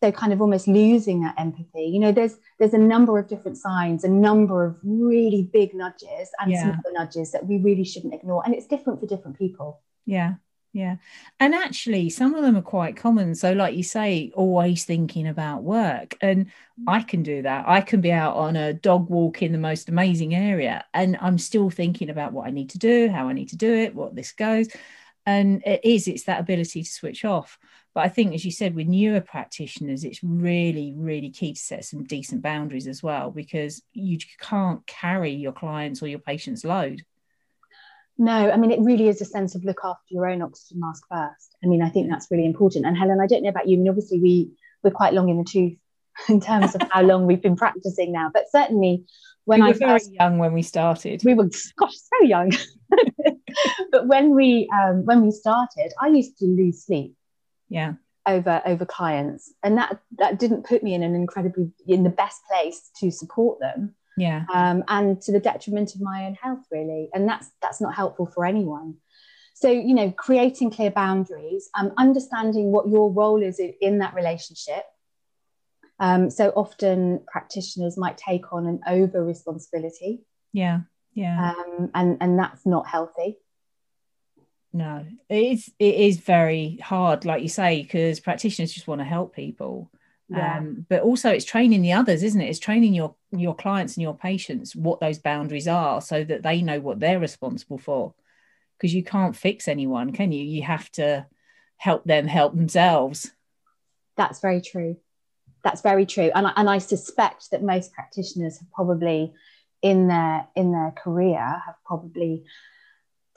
So 0.00 0.12
kind 0.12 0.32
of 0.32 0.40
almost 0.40 0.68
losing 0.68 1.22
that 1.22 1.34
empathy. 1.38 1.86
You 1.86 1.98
know, 1.98 2.12
there's 2.12 2.36
there's 2.60 2.72
a 2.72 2.78
number 2.78 3.18
of 3.18 3.26
different 3.26 3.58
signs, 3.58 4.04
a 4.04 4.08
number 4.08 4.64
of 4.64 4.76
really 4.84 5.50
big 5.52 5.74
nudges 5.74 6.30
and 6.38 6.52
yeah. 6.52 6.62
some 6.62 6.70
other 6.70 6.92
nudges 6.92 7.32
that 7.32 7.46
we 7.46 7.58
really 7.58 7.84
shouldn't 7.84 8.14
ignore. 8.14 8.42
And 8.46 8.54
it's 8.54 8.66
different 8.66 9.00
for 9.00 9.06
different 9.06 9.36
people. 9.36 9.80
Yeah 10.06 10.34
yeah. 10.72 10.96
And 11.40 11.54
actually 11.54 12.10
some 12.10 12.34
of 12.34 12.42
them 12.42 12.56
are 12.56 12.62
quite 12.62 12.96
common. 12.96 13.34
So 13.34 13.52
like 13.52 13.74
you 13.74 13.82
say 13.82 14.30
always 14.34 14.84
thinking 14.84 15.26
about 15.26 15.64
work. 15.64 16.16
And 16.20 16.46
mm. 16.46 16.50
i 16.86 17.02
can 17.02 17.22
do 17.22 17.42
that. 17.42 17.64
I 17.68 17.80
can 17.80 18.00
be 18.00 18.12
out 18.12 18.36
on 18.36 18.54
a 18.56 18.72
dog 18.72 19.10
walk 19.10 19.42
in 19.42 19.52
the 19.52 19.58
most 19.58 19.88
amazing 19.88 20.34
area 20.34 20.84
and 20.94 21.16
i'm 21.20 21.38
still 21.38 21.70
thinking 21.70 22.10
about 22.10 22.32
what 22.32 22.46
i 22.46 22.50
need 22.50 22.70
to 22.70 22.78
do 22.78 23.08
how 23.08 23.28
i 23.28 23.32
need 23.32 23.48
to 23.50 23.56
do 23.56 23.72
it 23.74 23.94
what 23.94 24.14
this 24.14 24.32
goes. 24.32 24.68
And 25.26 25.62
it 25.66 25.80
is 25.84 26.08
it's 26.08 26.24
that 26.24 26.40
ability 26.40 26.82
to 26.82 26.90
switch 26.90 27.24
off. 27.24 27.58
But 27.92 28.04
i 28.04 28.08
think 28.08 28.34
as 28.34 28.44
you 28.44 28.52
said 28.52 28.76
with 28.76 28.86
newer 28.86 29.20
practitioners 29.20 30.04
it's 30.04 30.22
really 30.22 30.94
really 30.96 31.30
key 31.30 31.54
to 31.54 31.60
set 31.60 31.84
some 31.84 32.04
decent 32.04 32.42
boundaries 32.42 32.86
as 32.86 33.02
well 33.02 33.32
because 33.32 33.82
you 33.92 34.18
can't 34.38 34.86
carry 34.86 35.32
your 35.32 35.52
clients 35.52 36.00
or 36.00 36.06
your 36.06 36.20
patients 36.20 36.64
load 36.64 37.04
no, 38.20 38.50
I 38.50 38.58
mean, 38.58 38.70
it 38.70 38.80
really 38.82 39.08
is 39.08 39.22
a 39.22 39.24
sense 39.24 39.54
of 39.54 39.64
look 39.64 39.80
after 39.82 40.04
your 40.10 40.28
own 40.28 40.42
oxygen 40.42 40.78
mask 40.78 41.04
first. 41.10 41.56
I 41.64 41.66
mean, 41.66 41.80
I 41.80 41.88
think 41.88 42.10
that's 42.10 42.30
really 42.30 42.44
important. 42.44 42.84
And 42.84 42.94
Helen, 42.94 43.18
I 43.18 43.26
don't 43.26 43.42
know 43.42 43.48
about 43.48 43.66
you. 43.66 43.78
I 43.78 43.80
mean, 43.80 43.88
obviously, 43.88 44.20
we 44.20 44.50
we're 44.84 44.90
quite 44.90 45.14
long 45.14 45.30
in 45.30 45.38
the 45.38 45.44
tooth 45.44 45.78
in 46.28 46.38
terms 46.38 46.74
of 46.74 46.82
how 46.90 47.00
long 47.00 47.26
we've 47.26 47.40
been 47.40 47.56
practicing 47.56 48.12
now. 48.12 48.30
But 48.32 48.44
certainly, 48.52 49.06
when 49.46 49.62
we 49.62 49.68
were 49.68 49.74
I 49.74 49.78
very 49.78 49.90
first, 49.92 50.12
young 50.12 50.36
when 50.36 50.52
we 50.52 50.60
started, 50.60 51.22
we 51.24 51.32
were 51.32 51.48
gosh 51.78 51.94
so 51.94 52.26
young. 52.26 52.52
but 53.90 54.06
when 54.06 54.34
we 54.34 54.68
um, 54.70 55.06
when 55.06 55.22
we 55.22 55.30
started, 55.30 55.90
I 55.98 56.08
used 56.08 56.36
to 56.40 56.44
lose 56.44 56.84
sleep. 56.84 57.14
Yeah. 57.70 57.94
Over 58.26 58.60
over 58.66 58.84
clients, 58.84 59.50
and 59.62 59.78
that 59.78 59.98
that 60.18 60.38
didn't 60.38 60.66
put 60.66 60.82
me 60.82 60.92
in 60.92 61.02
an 61.02 61.14
incredibly 61.14 61.72
in 61.86 62.02
the 62.02 62.10
best 62.10 62.38
place 62.50 62.90
to 63.00 63.10
support 63.10 63.60
them 63.60 63.94
yeah. 64.20 64.44
Um, 64.52 64.84
and 64.88 65.20
to 65.22 65.32
the 65.32 65.40
detriment 65.40 65.94
of 65.94 66.00
my 66.00 66.26
own 66.26 66.34
health 66.34 66.64
really. 66.70 67.08
And 67.14 67.28
that's 67.28 67.50
that's 67.62 67.80
not 67.80 67.94
helpful 67.94 68.26
for 68.26 68.44
anyone. 68.44 68.96
So 69.54 69.70
you 69.70 69.94
know 69.94 70.10
creating 70.12 70.70
clear 70.70 70.90
boundaries 70.90 71.70
um, 71.78 71.92
understanding 71.98 72.72
what 72.72 72.88
your 72.88 73.12
role 73.12 73.42
is 73.42 73.58
in, 73.58 73.74
in 73.80 73.98
that 73.98 74.14
relationship. 74.14 74.84
Um, 75.98 76.30
so 76.30 76.48
often 76.56 77.20
practitioners 77.26 77.98
might 77.98 78.16
take 78.16 78.52
on 78.54 78.66
an 78.66 78.80
over 78.86 79.22
responsibility 79.22 80.22
yeah 80.52 80.80
yeah. 81.14 81.52
Um, 81.52 81.90
and 81.94 82.18
and 82.20 82.38
that's 82.38 82.64
not 82.64 82.86
healthy. 82.86 83.38
No 84.72 85.04
it 85.28 85.52
is 85.52 85.70
it 85.78 85.94
is 85.96 86.18
very 86.18 86.76
hard 86.76 87.24
like 87.24 87.42
you 87.42 87.48
say 87.48 87.82
because 87.82 88.20
practitioners 88.20 88.72
just 88.72 88.86
want 88.86 89.00
to 89.00 89.04
help 89.04 89.34
people 89.34 89.90
yeah. 90.30 90.58
um, 90.58 90.86
but 90.88 91.02
also 91.02 91.30
it's 91.30 91.44
training 91.44 91.82
the 91.82 91.92
others 91.92 92.22
isn't 92.22 92.40
it? 92.40 92.48
It's 92.48 92.58
training 92.58 92.94
your 92.94 93.14
your 93.32 93.54
clients 93.54 93.96
and 93.96 94.02
your 94.02 94.16
patients 94.16 94.76
what 94.76 95.00
those 95.00 95.18
boundaries 95.18 95.68
are 95.68 96.00
so 96.00 96.24
that 96.24 96.42
they 96.42 96.62
know 96.62 96.80
what 96.80 97.00
they're 97.00 97.18
responsible 97.18 97.78
for. 97.78 98.14
Because 98.78 98.94
you 98.94 99.04
can't 99.04 99.36
fix 99.36 99.68
anyone 99.68 100.12
can 100.12 100.32
you? 100.32 100.42
You 100.42 100.62
have 100.62 100.90
to 100.92 101.26
help 101.76 102.04
them 102.04 102.26
help 102.26 102.54
themselves. 102.54 103.30
That's 104.16 104.40
very 104.40 104.60
true. 104.60 104.96
That's 105.62 105.82
very 105.82 106.06
true. 106.06 106.30
And 106.34 106.46
I, 106.46 106.52
and 106.56 106.70
I 106.70 106.78
suspect 106.78 107.50
that 107.50 107.62
most 107.62 107.92
practitioners 107.92 108.58
have 108.58 108.70
probably 108.72 109.32
in 109.82 110.08
their 110.08 110.46
in 110.54 110.72
their 110.72 110.92
career 110.92 111.38
have 111.38 111.76
probably 111.84 112.44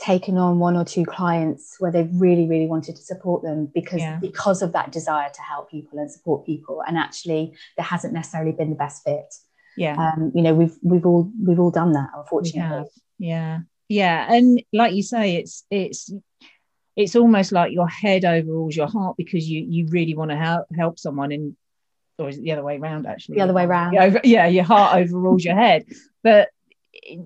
taken 0.03 0.37
on 0.37 0.59
one 0.59 0.75
or 0.75 0.83
two 0.83 1.05
clients 1.05 1.77
where 1.79 1.91
they've 1.91 2.09
really 2.13 2.45
really 2.45 2.67
wanted 2.67 2.93
to 2.93 3.01
support 3.01 3.41
them 3.41 3.71
because 3.73 4.01
yeah. 4.01 4.17
because 4.19 4.61
of 4.61 4.73
that 4.73 4.91
desire 4.91 5.29
to 5.33 5.41
help 5.41 5.71
people 5.71 5.97
and 5.97 6.11
support 6.11 6.45
people. 6.45 6.83
And 6.85 6.97
actually 6.97 7.53
there 7.77 7.85
hasn't 7.85 8.13
necessarily 8.13 8.51
been 8.51 8.69
the 8.69 8.75
best 8.75 9.03
fit. 9.03 9.33
Yeah. 9.77 9.95
Um, 9.95 10.33
you 10.35 10.41
know 10.41 10.53
we've 10.53 10.77
we've 10.83 11.05
all 11.05 11.31
we've 11.41 11.59
all 11.59 11.71
done 11.71 11.93
that 11.93 12.09
unfortunately. 12.15 12.89
Yeah. 13.17 13.59
Yeah. 13.87 14.31
And 14.31 14.61
like 14.73 14.93
you 14.93 15.03
say 15.03 15.37
it's 15.37 15.65
it's 15.71 16.11
it's 16.97 17.15
almost 17.15 17.53
like 17.53 17.71
your 17.71 17.87
head 17.87 18.25
overrules 18.25 18.75
your 18.75 18.87
heart 18.87 19.15
because 19.15 19.49
you 19.49 19.65
you 19.67 19.87
really 19.89 20.15
want 20.15 20.31
to 20.31 20.37
help 20.37 20.65
help 20.75 20.99
someone 20.99 21.31
in 21.31 21.55
or 22.19 22.27
is 22.27 22.37
it 22.37 22.43
the 22.43 22.51
other 22.51 22.63
way 22.63 22.77
around 22.77 23.07
actually? 23.07 23.35
The 23.35 23.41
other 23.43 23.53
way 23.53 23.63
around. 23.63 23.93
yeah 24.25 24.47
your 24.47 24.65
heart 24.65 24.97
overrules 24.97 25.45
your 25.45 25.55
head. 25.55 25.85
But 26.23 26.49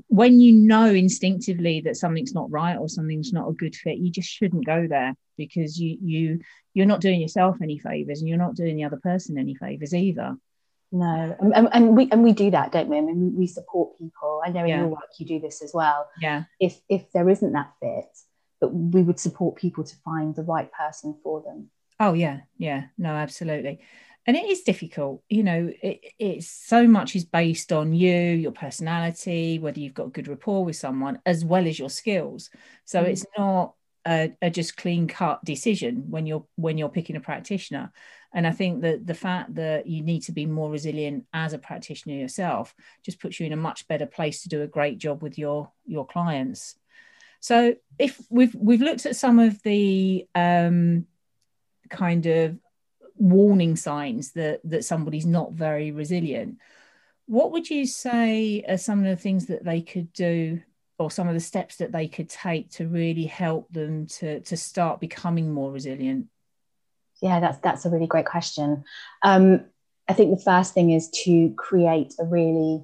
when 0.07 0.39
you 0.39 0.53
know 0.53 0.85
instinctively 0.85 1.81
that 1.81 1.97
something's 1.97 2.33
not 2.33 2.49
right 2.51 2.77
or 2.77 2.87
something's 2.89 3.33
not 3.33 3.49
a 3.49 3.53
good 3.53 3.75
fit 3.75 3.97
you 3.97 4.11
just 4.11 4.29
shouldn't 4.29 4.65
go 4.65 4.87
there 4.87 5.13
because 5.37 5.79
you 5.79 5.97
you 6.01 6.39
you're 6.73 6.85
not 6.85 7.01
doing 7.01 7.21
yourself 7.21 7.57
any 7.61 7.77
favors 7.77 8.19
and 8.19 8.29
you're 8.29 8.37
not 8.37 8.55
doing 8.55 8.75
the 8.75 8.83
other 8.83 8.97
person 8.97 9.37
any 9.37 9.55
favors 9.55 9.93
either. 9.93 10.35
No 10.91 11.35
and, 11.39 11.67
and 11.71 11.97
we 11.97 12.09
and 12.11 12.23
we 12.23 12.31
do 12.31 12.51
that 12.51 12.71
don't 12.71 12.87
we? 12.87 12.97
I 12.97 13.01
mean 13.01 13.35
we 13.35 13.47
support 13.47 13.97
people. 13.97 14.41
I 14.45 14.49
know 14.49 14.61
in 14.61 14.67
yeah. 14.67 14.79
your 14.79 14.87
work 14.87 15.09
you 15.19 15.25
do 15.25 15.39
this 15.39 15.61
as 15.61 15.71
well. 15.73 16.09
Yeah. 16.21 16.43
If 16.59 16.79
if 16.89 17.11
there 17.11 17.29
isn't 17.29 17.51
that 17.53 17.73
fit 17.79 18.05
but 18.59 18.69
we 18.69 19.03
would 19.03 19.19
support 19.19 19.55
people 19.55 19.83
to 19.83 19.95
find 19.97 20.35
the 20.35 20.43
right 20.43 20.71
person 20.71 21.15
for 21.23 21.41
them. 21.41 21.69
Oh 21.99 22.13
yeah, 22.13 22.41
yeah, 22.57 22.85
no, 22.97 23.09
absolutely. 23.09 23.79
And 24.27 24.35
it 24.35 24.45
is 24.45 24.61
difficult, 24.61 25.23
you 25.29 25.41
know. 25.41 25.71
It, 25.81 26.01
it's 26.19 26.47
so 26.47 26.85
much 26.85 27.15
is 27.15 27.23
based 27.23 27.71
on 27.71 27.93
you, 27.93 28.13
your 28.13 28.51
personality, 28.51 29.57
whether 29.57 29.79
you've 29.79 29.93
got 29.93 30.07
a 30.07 30.11
good 30.11 30.27
rapport 30.27 30.65
with 30.65 30.75
someone, 30.75 31.19
as 31.25 31.45
well 31.45 31.65
as 31.65 31.79
your 31.79 31.89
skills. 31.89 32.49
So 32.83 33.03
mm. 33.03 33.07
it's 33.07 33.25
not 33.37 33.73
a, 34.05 34.33
a, 34.41 34.49
just 34.49 34.75
clean 34.75 35.07
cut 35.07 35.43
decision 35.45 36.09
when 36.09 36.25
you're 36.25 36.45
when 36.55 36.77
you're 36.77 36.89
picking 36.89 37.15
a 37.15 37.21
practitioner. 37.21 37.93
And 38.33 38.45
I 38.45 38.51
think 38.51 38.81
that 38.81 39.07
the 39.07 39.13
fact 39.13 39.55
that 39.55 39.87
you 39.87 40.03
need 40.03 40.23
to 40.23 40.33
be 40.33 40.45
more 40.45 40.69
resilient 40.69 41.25
as 41.33 41.53
a 41.53 41.57
practitioner 41.57 42.15
yourself 42.15 42.75
just 43.03 43.21
puts 43.21 43.39
you 43.39 43.45
in 43.45 43.53
a 43.53 43.57
much 43.57 43.87
better 43.87 44.05
place 44.05 44.43
to 44.43 44.49
do 44.49 44.61
a 44.61 44.67
great 44.67 44.97
job 44.97 45.23
with 45.23 45.37
your 45.37 45.71
your 45.85 46.05
clients. 46.05 46.75
So 47.39 47.75
if 47.97 48.19
we've 48.29 48.53
we've 48.55 48.81
looked 48.81 49.05
at 49.05 49.15
some 49.15 49.39
of 49.39 49.63
the 49.63 50.27
um, 50.35 51.07
kind 51.89 52.25
of 52.25 52.57
warning 53.19 53.75
signs 53.75 54.31
that 54.33 54.61
that 54.65 54.85
somebody's 54.85 55.25
not 55.25 55.53
very 55.53 55.91
resilient, 55.91 56.57
what 57.25 57.51
would 57.51 57.69
you 57.69 57.85
say 57.85 58.63
are 58.67 58.77
some 58.77 58.99
of 58.99 59.05
the 59.05 59.21
things 59.21 59.47
that 59.47 59.63
they 59.63 59.81
could 59.81 60.11
do 60.13 60.61
or 60.99 61.11
some 61.11 61.27
of 61.27 61.33
the 61.33 61.39
steps 61.39 61.77
that 61.77 61.91
they 61.91 62.07
could 62.07 62.29
take 62.29 62.71
to 62.71 62.87
really 62.87 63.25
help 63.25 63.71
them 63.71 64.07
to 64.07 64.39
to 64.41 64.57
start 64.57 64.99
becoming 64.99 65.51
more 65.51 65.71
resilient? 65.71 66.27
Yeah, 67.21 67.39
that's 67.39 67.59
that's 67.59 67.85
a 67.85 67.89
really 67.89 68.07
great 68.07 68.25
question. 68.25 68.83
Um, 69.23 69.65
I 70.07 70.13
think 70.13 70.35
the 70.37 70.43
first 70.43 70.73
thing 70.73 70.91
is 70.91 71.09
to 71.25 71.53
create 71.57 72.13
a 72.19 72.25
really 72.25 72.83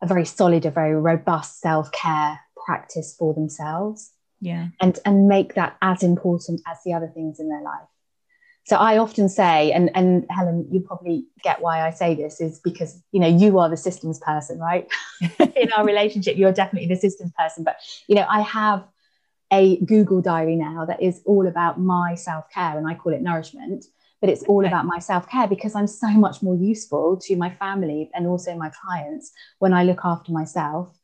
a 0.00 0.06
very 0.06 0.24
solid, 0.24 0.66
a 0.66 0.70
very 0.70 0.94
robust 0.94 1.60
self 1.60 1.92
care 1.92 2.40
practice 2.56 3.14
for 3.18 3.34
themselves 3.34 4.12
yeah 4.42 4.68
and 4.80 4.98
and 5.06 5.28
make 5.28 5.54
that 5.54 5.76
as 5.80 6.02
important 6.02 6.60
as 6.66 6.76
the 6.84 6.92
other 6.92 7.10
things 7.14 7.40
in 7.40 7.48
their 7.48 7.62
life 7.62 7.88
so 8.64 8.76
i 8.76 8.98
often 8.98 9.28
say 9.28 9.72
and 9.72 9.90
and 9.94 10.26
helen 10.30 10.66
you 10.70 10.80
probably 10.80 11.24
get 11.42 11.60
why 11.60 11.86
i 11.86 11.90
say 11.90 12.14
this 12.14 12.40
is 12.40 12.60
because 12.60 13.02
you 13.12 13.20
know 13.20 13.26
you 13.26 13.58
are 13.58 13.68
the 13.68 13.76
systems 13.76 14.18
person 14.20 14.58
right? 14.58 14.86
In 15.56 15.72
our 15.72 15.84
relationship 15.84 16.36
you're 16.36 16.52
definitely 16.52 16.88
the 16.88 16.96
systems 16.96 17.32
person. 17.38 17.64
But 17.64 17.76
you 18.08 18.14
know 18.14 18.26
i 18.28 18.40
have 18.40 18.84
a 19.52 19.78
google 19.84 20.22
diary 20.22 20.56
now 20.56 20.84
that 20.84 21.02
is 21.02 21.20
all 21.26 21.46
about 21.46 21.78
my 21.78 22.14
self-care 22.14 22.78
and 22.78 22.88
i 22.88 22.94
call 22.94 23.12
it 23.12 23.22
nourishment 23.22 23.84
but 24.20 24.30
it's 24.30 24.44
all 24.44 24.64
about 24.64 24.86
my 24.86 24.98
self-care 24.98 25.48
because 25.48 25.74
i'm 25.74 25.86
so 25.86 26.08
much 26.08 26.42
more 26.42 26.54
useful 26.54 27.16
to 27.16 27.36
my 27.36 27.50
family 27.50 28.10
and 28.14 28.26
also 28.26 28.54
my 28.56 28.70
clients 28.82 29.32
when 29.58 29.74
i 29.74 29.82
look 29.82 30.00
after 30.04 30.32
myself 30.32 30.96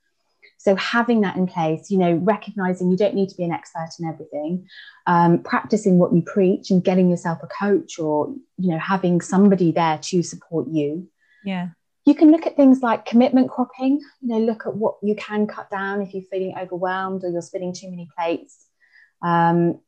so 0.59 0.75
having 0.75 1.21
that 1.21 1.37
in 1.37 1.47
place, 1.47 1.89
you 1.89 1.99
know, 1.99 2.15
recognizing 2.15 2.91
you 2.91 2.97
don't 2.97 3.15
need 3.15 3.29
to 3.29 3.37
be 3.37 3.45
an 3.45 3.53
expert 3.53 3.91
in 4.01 4.09
everything, 4.09 4.69
um, 5.07 5.43
practicing 5.43 5.99
what 5.99 6.13
you 6.13 6.21
preach 6.21 6.71
and 6.71 6.83
getting 6.83 7.09
yourself 7.09 7.39
a 7.43 7.47
coach 7.47 7.99
or, 7.99 8.35
you 8.59 8.71
know, 8.71 8.79
having 8.79 9.21
somebody 9.21 9.71
there 9.71 9.99
to 10.03 10.23
support 10.23 10.67
you. 10.69 11.09
Yeah. 11.45 11.69
You 12.05 12.15
can 12.15 12.33
look 12.33 12.47
at 12.47 12.57
things 12.57 12.83
like 12.83 13.07
commitment 13.07 13.51
cropping, 13.51 14.01
you 14.21 14.29
know, 14.29 14.39
look 14.39 14.67
at 14.67 14.75
what 14.75 14.97
you 15.01 15.15
can 15.15 15.47
cut 15.47 15.71
down 15.71 16.03
if 16.03 16.13
you're 16.13 16.25
feeling 16.25 16.55
overwhelmed 16.59 17.23
or 17.23 17.31
you're 17.31 17.41
spinning 17.41 17.73
too 17.73 17.91
many 17.91 18.09
plates. 18.17 18.67
Um, 19.23 19.81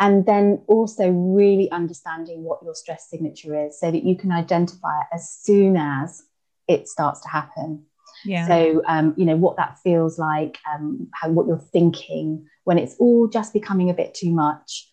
and 0.00 0.26
then 0.26 0.62
also 0.66 1.10
really 1.10 1.70
understanding 1.70 2.44
what 2.44 2.62
your 2.62 2.74
stress 2.74 3.08
signature 3.08 3.66
is 3.66 3.80
so 3.80 3.90
that 3.90 4.04
you 4.04 4.16
can 4.16 4.32
identify 4.32 5.00
it 5.00 5.06
as 5.14 5.30
soon 5.30 5.76
as 5.76 6.22
it 6.68 6.88
starts 6.88 7.20
to 7.22 7.28
happen. 7.28 7.86
Yeah. 8.24 8.46
So, 8.46 8.82
um, 8.86 9.14
you 9.16 9.24
know, 9.24 9.36
what 9.36 9.56
that 9.56 9.78
feels 9.82 10.18
like, 10.18 10.58
um, 10.72 11.08
how, 11.14 11.30
what 11.30 11.46
you're 11.46 11.58
thinking 11.58 12.46
when 12.64 12.78
it's 12.78 12.96
all 12.98 13.28
just 13.28 13.52
becoming 13.52 13.90
a 13.90 13.94
bit 13.94 14.14
too 14.14 14.30
much. 14.30 14.90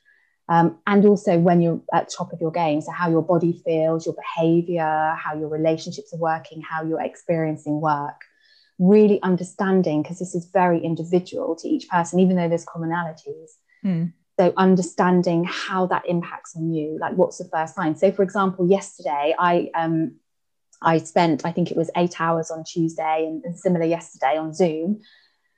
Um, 0.48 0.78
and 0.86 1.06
also 1.06 1.40
when 1.40 1.62
you're 1.62 1.82
at 1.92 2.10
top 2.10 2.32
of 2.32 2.40
your 2.40 2.52
game. 2.52 2.82
So, 2.82 2.92
how 2.92 3.10
your 3.10 3.24
body 3.24 3.62
feels, 3.66 4.06
your 4.06 4.16
behavior, 4.16 5.16
how 5.18 5.36
your 5.38 5.50
relationships 5.50 6.14
are 6.14 6.20
working, 6.20 6.62
how 6.62 6.84
you're 6.84 7.02
experiencing 7.02 7.82
work. 7.82 8.22
Really 8.78 9.22
understanding, 9.24 10.04
because 10.04 10.20
this 10.20 10.36
is 10.36 10.46
very 10.52 10.84
individual 10.84 11.56
to 11.56 11.68
each 11.68 11.88
person, 11.90 12.20
even 12.20 12.36
though 12.36 12.50
there's 12.50 12.66
commonalities. 12.66 13.52
Mm. 13.84 14.14
So, 14.40 14.54
understanding 14.58 15.46
how 15.46 15.88
that 15.88 16.08
impacts 16.08 16.56
on 16.56 16.72
you, 16.72 17.00
like 17.00 17.16
what's 17.16 17.38
the 17.40 17.46
first 17.46 17.74
sign. 17.74 17.96
So, 17.96 18.12
for 18.12 18.22
example, 18.22 18.70
yesterday 18.70 19.34
I 19.40 19.72
um, 19.74 20.18
I 20.82 20.98
spent, 21.00 21.46
I 21.46 21.52
think 21.52 21.72
it 21.72 21.78
was 21.78 21.90
eight 21.96 22.20
hours 22.20 22.52
on 22.52 22.64
Tuesday 22.64 23.26
and, 23.28 23.44
and 23.44 23.58
similar 23.58 23.86
yesterday 23.86 24.38
on 24.38 24.54
Zoom. 24.54 25.02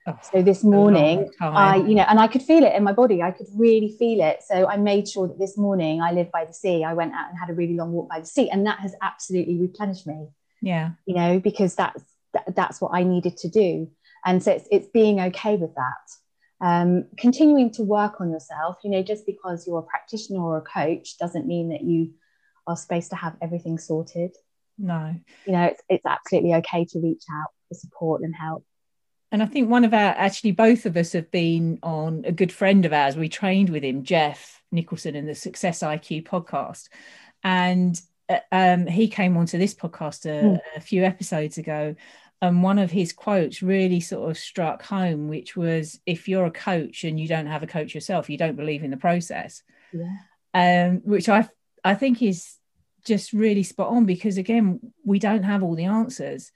Oh, 0.08 0.18
so 0.32 0.42
this 0.42 0.64
morning, 0.64 1.30
I, 1.42 1.78
you 1.78 1.94
know, 1.94 2.06
and 2.08 2.18
I 2.18 2.28
could 2.28 2.42
feel 2.42 2.64
it 2.64 2.74
in 2.74 2.82
my 2.82 2.94
body. 2.94 3.22
I 3.22 3.32
could 3.32 3.48
really 3.54 3.94
feel 4.00 4.22
it. 4.22 4.42
So 4.42 4.66
I 4.66 4.78
made 4.78 5.10
sure 5.10 5.28
that 5.28 5.38
this 5.38 5.58
morning 5.58 6.02
I 6.02 6.14
live 6.14 6.32
by 6.32 6.46
the 6.46 6.54
sea. 6.54 6.86
I 6.86 6.94
went 6.94 7.14
out 7.14 7.30
and 7.30 7.38
had 7.38 7.50
a 7.50 7.54
really 7.54 7.76
long 7.76 7.92
walk 7.92 8.08
by 8.08 8.22
the 8.22 8.26
sea, 8.26 8.50
and 8.50 8.66
that 8.66 8.80
has 8.80 8.96
absolutely 9.02 9.58
replenished 9.58 10.08
me. 10.08 10.30
Yeah, 10.62 10.92
you 11.06 11.14
know, 11.14 11.42
because 11.42 11.76
that's 11.76 12.02
that, 12.34 12.56
that's 12.56 12.80
what 12.80 12.92
I 12.94 13.04
needed 13.04 13.36
to 13.38 13.50
do, 13.50 13.92
and 14.26 14.42
so 14.42 14.54
it's 14.54 14.68
it's 14.72 14.88
being 14.88 15.20
okay 15.20 15.58
with 15.58 15.76
that. 15.76 16.66
Um, 16.66 17.08
continuing 17.18 17.72
to 17.74 17.84
work 17.84 18.22
on 18.22 18.32
yourself. 18.32 18.78
You 18.86 18.92
know, 18.92 19.04
just 19.04 19.26
because 19.26 19.68
you're 19.68 19.80
a 19.80 19.84
practitioner 19.84 20.40
or 20.40 20.58
a 20.58 20.62
coach 20.62 21.18
doesn't 21.18 21.48
mean 21.48 21.68
that 21.70 21.82
you 21.82 22.14
are 22.66 22.78
supposed 22.78 23.10
to 23.10 23.18
have 23.18 23.36
everything 23.42 23.78
sorted 23.78 24.32
no 24.78 25.16
you 25.46 25.54
know 25.54 25.66
it's, 25.66 25.82
it's 25.90 26.06
absolutely 26.06 26.54
okay 26.56 26.86
to 26.86 27.00
reach 27.00 27.24
out 27.32 27.50
for 27.68 27.76
support 27.76 28.22
and 28.22 28.36
help 28.36 28.64
and 29.32 29.44
I 29.44 29.46
think 29.46 29.70
one 29.70 29.84
of 29.84 29.94
our 29.94 30.16
actually 30.18 30.52
both 30.52 30.86
of 30.86 30.96
us 30.96 31.12
have 31.12 31.30
been 31.32 31.80
on 31.84 32.24
a 32.26 32.32
good 32.32 32.52
friend 32.52 32.86
of 32.86 32.94
ours. 32.94 33.18
We 33.18 33.28
trained 33.28 33.70
with 33.70 33.84
him, 33.84 34.04
Jeff 34.04 34.62
Nicholson, 34.72 35.16
in 35.16 35.26
the 35.26 35.36
Success 35.36 35.80
IQ 35.80 36.26
podcast, 36.26 36.88
and 37.44 38.00
uh, 38.30 38.40
um, 38.52 38.88
he 38.88 39.10
came 39.10 39.36
onto 39.36 39.58
this 39.58 39.74
podcast 39.74 40.26
a, 40.26 40.44
mm. 40.44 40.60
a, 40.76 40.82
few 40.82 41.04
episodes 41.04 41.58
ago. 41.58 41.96
And 42.42 42.62
one 42.62 42.78
of 42.78 42.92
his 42.92 43.14
quotes 43.14 43.64
really 43.64 44.00
sort 44.00 44.30
of 44.30 44.38
struck 44.38 44.84
home, 44.84 45.28
which 45.28 45.58
was, 45.58 46.00
"If 46.06 46.30
you're 46.30 46.46
a 46.46 46.52
coach 46.52 47.04
and 47.04 47.20
you 47.20 47.28
don't 47.28 47.48
have 47.48 47.64
a 47.64 47.68
coach 47.68 47.94
yourself, 47.94 48.30
you 48.30 48.38
don't 48.38 48.56
believe 48.56 48.84
in 48.84 48.92
the 48.92 48.98
process." 48.98 49.62
Yeah. 49.92 50.18
Um, 50.54 51.02
which 51.04 51.28
I 51.28 51.50
I 51.84 51.96
think 51.96 52.22
is 52.22 52.57
just 53.08 53.34
really 53.34 53.64
spot 53.64 53.88
on 53.88 54.06
because 54.06 54.38
again 54.38 54.80
we 55.06 55.18
don't 55.18 55.44
have 55.44 55.64
all 55.64 55.76
the 55.76 55.86
answers 55.86 56.52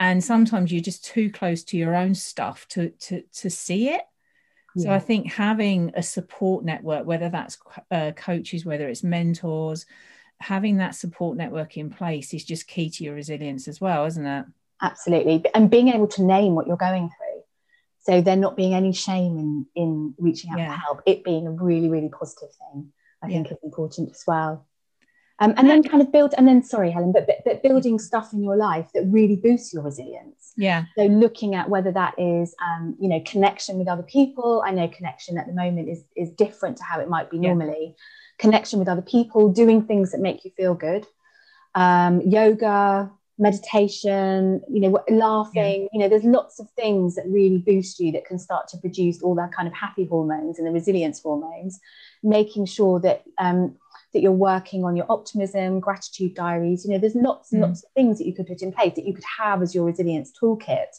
and 0.00 0.22
sometimes 0.22 0.72
you're 0.72 0.82
just 0.82 1.04
too 1.04 1.30
close 1.30 1.62
to 1.62 1.76
your 1.76 1.94
own 1.94 2.14
stuff 2.14 2.66
to 2.68 2.90
to 2.90 3.22
to 3.32 3.48
see 3.48 3.88
it 3.88 4.02
yeah. 4.74 4.84
so 4.84 4.90
i 4.90 4.98
think 4.98 5.32
having 5.32 5.92
a 5.94 6.02
support 6.02 6.64
network 6.64 7.06
whether 7.06 7.28
that's 7.28 7.56
uh, 7.90 8.10
coaches 8.16 8.66
whether 8.66 8.88
it's 8.88 9.04
mentors 9.04 9.86
having 10.40 10.78
that 10.78 10.94
support 10.96 11.36
network 11.36 11.76
in 11.76 11.88
place 11.88 12.34
is 12.34 12.44
just 12.44 12.66
key 12.66 12.90
to 12.90 13.04
your 13.04 13.14
resilience 13.14 13.68
as 13.68 13.80
well 13.80 14.04
isn't 14.04 14.26
it 14.26 14.44
absolutely 14.82 15.44
and 15.54 15.70
being 15.70 15.88
able 15.88 16.08
to 16.08 16.24
name 16.24 16.54
what 16.56 16.66
you're 16.66 16.76
going 16.76 17.08
through 17.08 17.42
so 18.00 18.20
there 18.20 18.36
not 18.36 18.56
being 18.56 18.74
any 18.74 18.92
shame 18.92 19.38
in 19.38 19.66
in 19.76 20.14
reaching 20.18 20.50
out 20.50 20.58
yeah. 20.58 20.72
for 20.72 20.80
help 20.80 21.02
it 21.06 21.22
being 21.22 21.46
a 21.46 21.50
really 21.50 21.88
really 21.88 22.08
positive 22.08 22.48
thing 22.56 22.92
i 23.22 23.28
yeah. 23.28 23.34
think 23.34 23.52
is 23.52 23.58
important 23.62 24.10
as 24.10 24.24
well 24.26 24.66
um, 25.42 25.54
and 25.56 25.68
then 25.68 25.82
kind 25.82 26.00
of 26.00 26.12
build, 26.12 26.34
and 26.38 26.46
then 26.46 26.62
sorry, 26.62 26.90
Helen, 26.92 27.10
but, 27.10 27.26
but, 27.26 27.38
but 27.44 27.62
building 27.64 27.98
stuff 27.98 28.32
in 28.32 28.42
your 28.44 28.56
life 28.56 28.88
that 28.94 29.04
really 29.06 29.34
boosts 29.34 29.74
your 29.74 29.82
resilience. 29.82 30.52
Yeah. 30.56 30.84
So 30.96 31.06
looking 31.06 31.56
at 31.56 31.68
whether 31.68 31.90
that 31.90 32.14
is, 32.16 32.54
um, 32.64 32.94
you 33.00 33.08
know, 33.08 33.20
connection 33.26 33.76
with 33.78 33.88
other 33.88 34.04
people. 34.04 34.62
I 34.64 34.70
know 34.70 34.86
connection 34.86 35.38
at 35.38 35.46
the 35.48 35.52
moment 35.52 35.88
is 35.88 36.04
is 36.14 36.30
different 36.30 36.76
to 36.76 36.84
how 36.84 37.00
it 37.00 37.08
might 37.08 37.28
be 37.28 37.38
yeah. 37.38 37.48
normally. 37.48 37.96
Connection 38.38 38.78
with 38.78 38.88
other 38.88 39.02
people, 39.02 39.48
doing 39.48 39.82
things 39.82 40.12
that 40.12 40.20
make 40.20 40.44
you 40.44 40.52
feel 40.56 40.74
good, 40.74 41.06
um, 41.74 42.20
yoga, 42.20 43.10
meditation, 43.36 44.60
you 44.70 44.80
know, 44.80 45.02
laughing. 45.10 45.82
Yeah. 45.82 45.88
You 45.92 46.00
know, 46.00 46.08
there's 46.08 46.24
lots 46.24 46.60
of 46.60 46.70
things 46.76 47.16
that 47.16 47.26
really 47.26 47.58
boost 47.58 47.98
you 47.98 48.12
that 48.12 48.26
can 48.26 48.38
start 48.38 48.68
to 48.68 48.78
produce 48.78 49.20
all 49.22 49.34
that 49.34 49.52
kind 49.52 49.66
of 49.66 49.74
happy 49.74 50.04
hormones 50.04 50.58
and 50.58 50.66
the 50.66 50.72
resilience 50.72 51.20
hormones. 51.20 51.80
Making 52.22 52.66
sure 52.66 53.00
that 53.00 53.24
um, 53.38 53.76
that 54.12 54.20
you're 54.20 54.32
working 54.32 54.84
on 54.84 54.96
your 54.96 55.06
optimism, 55.08 55.80
gratitude 55.80 56.34
diaries. 56.34 56.84
You 56.84 56.92
know, 56.92 56.98
there's 56.98 57.14
lots 57.14 57.52
and 57.52 57.62
mm. 57.62 57.66
lots 57.66 57.82
of 57.82 57.90
things 57.92 58.18
that 58.18 58.26
you 58.26 58.34
could 58.34 58.46
put 58.46 58.62
in 58.62 58.72
place 58.72 58.94
that 58.94 59.06
you 59.06 59.14
could 59.14 59.24
have 59.38 59.62
as 59.62 59.74
your 59.74 59.84
resilience 59.84 60.32
toolkit. 60.40 60.98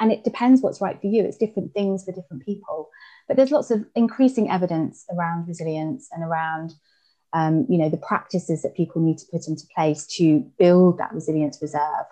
And 0.00 0.10
it 0.10 0.24
depends 0.24 0.62
what's 0.62 0.80
right 0.80 1.00
for 1.00 1.06
you. 1.06 1.22
It's 1.22 1.36
different 1.36 1.74
things 1.74 2.04
for 2.04 2.12
different 2.12 2.44
people. 2.44 2.88
But 3.28 3.36
there's 3.36 3.52
lots 3.52 3.70
of 3.70 3.84
increasing 3.94 4.50
evidence 4.50 5.04
around 5.12 5.46
resilience 5.46 6.08
and 6.10 6.24
around, 6.24 6.72
um, 7.32 7.66
you 7.68 7.78
know, 7.78 7.90
the 7.90 7.98
practices 7.98 8.62
that 8.62 8.74
people 8.74 9.02
need 9.02 9.18
to 9.18 9.26
put 9.30 9.46
into 9.46 9.64
place 9.74 10.06
to 10.16 10.40
build 10.58 10.98
that 10.98 11.12
resilience 11.12 11.58
reserve. 11.60 12.06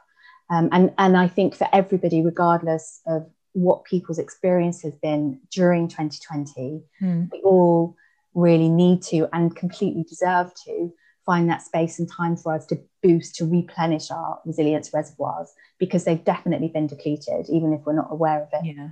Um, 0.51 0.69
and, 0.71 0.93
and 0.99 1.17
I 1.17 1.29
think 1.29 1.55
for 1.55 1.67
everybody, 1.73 2.23
regardless 2.23 3.01
of 3.07 3.29
what 3.53 3.85
people's 3.85 4.19
experience 4.19 4.83
has 4.83 4.95
been 4.95 5.41
during 5.51 5.89
2020, 5.89 6.83
mm. 7.03 7.29
we 7.33 7.41
all 7.41 7.97
really 8.35 8.69
need 8.69 9.03
to 9.03 9.29
and 9.33 9.55
completely 9.55 10.05
deserve 10.05 10.53
to 10.65 10.93
find 11.27 11.51
that 11.51 11.63
space 11.63 11.99
and 11.99 12.11
time 12.11 12.37
for 12.37 12.55
us 12.55 12.67
to 12.67 12.79
boost, 13.03 13.35
to 13.37 13.45
replenish 13.45 14.11
our 14.11 14.41
resilience 14.45 14.93
reservoirs 14.95 15.53
because 15.79 16.05
they've 16.05 16.25
definitely 16.25 16.69
been 16.69 16.87
depleted, 16.87 17.47
even 17.51 17.73
if 17.73 17.85
we're 17.85 17.93
not 17.93 18.09
aware 18.11 18.43
of 18.43 18.49
it. 18.53 18.75
Yeah. 18.75 18.89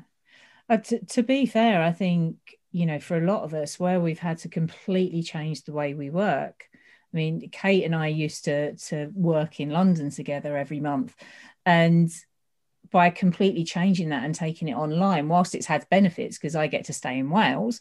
Uh, 0.68 0.76
to, 0.78 0.98
to 1.06 1.22
be 1.22 1.46
fair, 1.46 1.82
I 1.82 1.92
think 1.92 2.36
you 2.76 2.84
know, 2.84 3.00
for 3.00 3.16
a 3.16 3.24
lot 3.24 3.42
of 3.42 3.54
us, 3.54 3.80
where 3.80 4.00
we've 4.00 4.18
had 4.18 4.36
to 4.38 4.50
completely 4.50 5.22
change 5.22 5.64
the 5.64 5.72
way 5.72 5.94
we 5.94 6.10
work. 6.10 6.68
I 6.72 7.16
mean, 7.16 7.48
Kate 7.50 7.84
and 7.84 7.94
I 7.94 8.08
used 8.08 8.44
to 8.44 8.76
to 8.88 9.10
work 9.14 9.60
in 9.60 9.70
London 9.70 10.10
together 10.10 10.58
every 10.58 10.80
month, 10.80 11.14
and 11.64 12.12
by 12.90 13.08
completely 13.08 13.64
changing 13.64 14.10
that 14.10 14.24
and 14.24 14.34
taking 14.34 14.68
it 14.68 14.76
online, 14.76 15.26
whilst 15.28 15.54
it's 15.54 15.64
had 15.64 15.88
benefits 15.88 16.36
because 16.36 16.54
I 16.54 16.66
get 16.66 16.84
to 16.84 16.92
stay 16.92 17.18
in 17.18 17.30
Wales, 17.30 17.80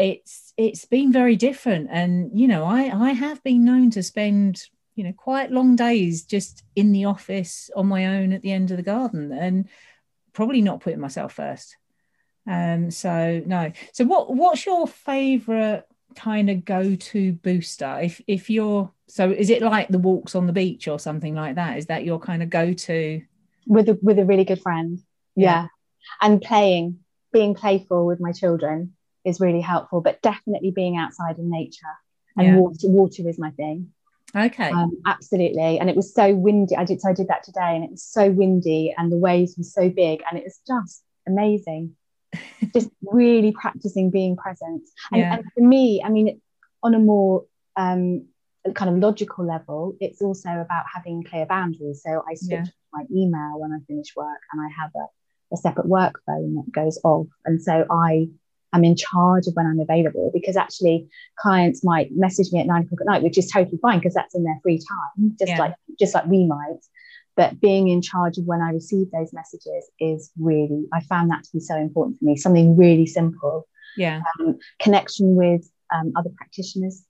it's 0.00 0.52
it's 0.56 0.84
been 0.84 1.12
very 1.12 1.36
different. 1.36 1.88
And 1.90 2.38
you 2.38 2.48
know, 2.48 2.64
I 2.64 3.08
I 3.08 3.12
have 3.12 3.42
been 3.42 3.64
known 3.64 3.90
to 3.92 4.02
spend 4.02 4.62
you 4.94 5.04
know 5.04 5.12
quite 5.12 5.52
long 5.52 5.76
days 5.76 6.24
just 6.24 6.64
in 6.74 6.92
the 6.92 7.04
office 7.04 7.70
on 7.76 7.86
my 7.86 8.18
own 8.18 8.32
at 8.32 8.42
the 8.42 8.52
end 8.52 8.70
of 8.70 8.76
the 8.76 8.82
garden 8.82 9.32
and 9.32 9.68
probably 10.32 10.62
not 10.62 10.80
putting 10.80 11.00
myself 11.00 11.34
first. 11.34 11.76
Um, 12.46 12.90
so 12.90 13.42
no. 13.46 13.72
So 13.92 14.04
what 14.04 14.34
what's 14.34 14.66
your 14.66 14.86
favorite 14.86 15.86
kind 16.16 16.50
of 16.50 16.64
go-to 16.64 17.32
booster 17.34 18.00
if 18.02 18.20
if 18.26 18.50
you're 18.50 18.90
so 19.06 19.30
is 19.30 19.48
it 19.48 19.62
like 19.62 19.86
the 19.88 19.98
walks 19.98 20.34
on 20.34 20.46
the 20.46 20.52
beach 20.52 20.88
or 20.88 20.98
something 20.98 21.36
like 21.36 21.54
that 21.54 21.78
is 21.78 21.86
that 21.86 22.04
your 22.04 22.18
kind 22.18 22.42
of 22.42 22.50
go-to 22.50 23.22
with 23.68 23.88
a 23.88 23.96
with 24.02 24.18
a 24.18 24.24
really 24.24 24.44
good 24.44 24.60
friend 24.60 24.98
yeah, 25.36 25.62
yeah. 25.62 25.66
and 26.20 26.42
playing 26.42 26.98
being 27.32 27.54
playful 27.54 28.06
with 28.06 28.18
my 28.18 28.32
children 28.32 28.92
is 29.24 29.40
really 29.40 29.60
helpful 29.60 30.00
but 30.00 30.20
definitely 30.22 30.70
being 30.70 30.96
outside 30.96 31.38
in 31.38 31.50
nature 31.50 31.86
and 32.36 32.46
yeah. 32.46 32.56
water 32.56 32.88
water 32.88 33.28
is 33.28 33.38
my 33.38 33.50
thing. 33.50 33.92
Okay. 34.34 34.70
Um, 34.70 34.96
absolutely. 35.06 35.78
And 35.78 35.90
it 35.90 35.96
was 35.96 36.14
so 36.14 36.34
windy. 36.34 36.76
I 36.76 36.84
did 36.84 37.00
so 37.00 37.08
i 37.08 37.12
did 37.12 37.28
that 37.28 37.42
today 37.42 37.74
and 37.74 37.84
it 37.84 37.90
was 37.90 38.02
so 38.02 38.30
windy 38.30 38.94
and 38.96 39.10
the 39.10 39.16
waves 39.16 39.56
were 39.58 39.64
so 39.64 39.88
big 39.88 40.22
and 40.28 40.38
it 40.38 40.44
was 40.44 40.60
just 40.66 41.02
amazing. 41.26 41.96
Just 42.72 42.90
really 43.02 43.50
practicing 43.50 44.08
being 44.08 44.36
present. 44.36 44.88
And, 45.10 45.20
yeah. 45.20 45.34
and, 45.34 45.44
for 45.52 45.62
me 45.62 46.00
i 46.04 46.08
mean 46.08 46.40
on 46.82 46.94
a 46.94 46.98
more 47.00 47.44
um, 47.76 48.26
kind 48.74 48.88
of 48.88 48.98
logical 48.98 49.44
level 49.44 49.96
it's 50.00 50.22
also 50.22 50.48
about 50.50 50.84
having 50.94 51.24
clear 51.24 51.44
boundaries. 51.46 52.02
So 52.04 52.22
i 52.30 52.34
switch 52.34 52.50
yeah. 52.50 52.64
my 52.92 53.04
email 53.12 53.58
when 53.58 53.72
i 53.72 53.78
finish 53.88 54.14
work 54.14 54.40
and 54.52 54.62
i 54.62 54.68
have 54.80 54.92
a, 54.94 55.54
a 55.54 55.56
separate 55.56 55.86
work 55.86 56.20
phone 56.24 56.54
that 56.54 56.70
goes 56.70 57.00
off. 57.02 57.26
And 57.44 57.60
so 57.60 57.84
i 57.90 58.28
am 58.72 58.84
in 58.84 58.96
charge 58.96 59.46
of 59.46 59.54
when 59.54 59.66
i'm 59.66 59.80
available 59.80 60.30
because 60.32 60.56
actually 60.56 61.08
clients 61.38 61.84
might 61.84 62.08
message 62.12 62.52
me 62.52 62.60
at 62.60 62.66
nine 62.66 62.82
o'clock 62.82 63.00
at 63.00 63.06
night 63.06 63.22
which 63.22 63.38
is 63.38 63.50
totally 63.50 63.78
fine 63.82 63.98
because 63.98 64.14
that's 64.14 64.34
in 64.34 64.44
their 64.44 64.58
free 64.62 64.78
time 64.78 65.36
just 65.38 65.50
yeah. 65.50 65.58
like 65.58 65.74
just 65.98 66.14
like 66.14 66.26
we 66.26 66.46
might 66.46 66.80
but 67.40 67.58
being 67.58 67.88
in 67.88 68.02
charge 68.02 68.36
of 68.36 68.44
when 68.44 68.60
I 68.60 68.70
receive 68.70 69.10
those 69.12 69.32
messages 69.32 69.90
is 69.98 70.30
really, 70.38 70.84
I 70.92 71.00
found 71.00 71.30
that 71.30 71.42
to 71.44 71.50
be 71.54 71.60
so 71.60 71.74
important 71.74 72.18
for 72.18 72.26
me. 72.26 72.36
Something 72.36 72.76
really 72.76 73.06
simple. 73.06 73.66
Yeah. 73.96 74.20
Um, 74.40 74.58
connection 74.78 75.36
with 75.36 75.66
um, 75.90 76.12
other 76.16 76.30
practitioners. 76.36 77.02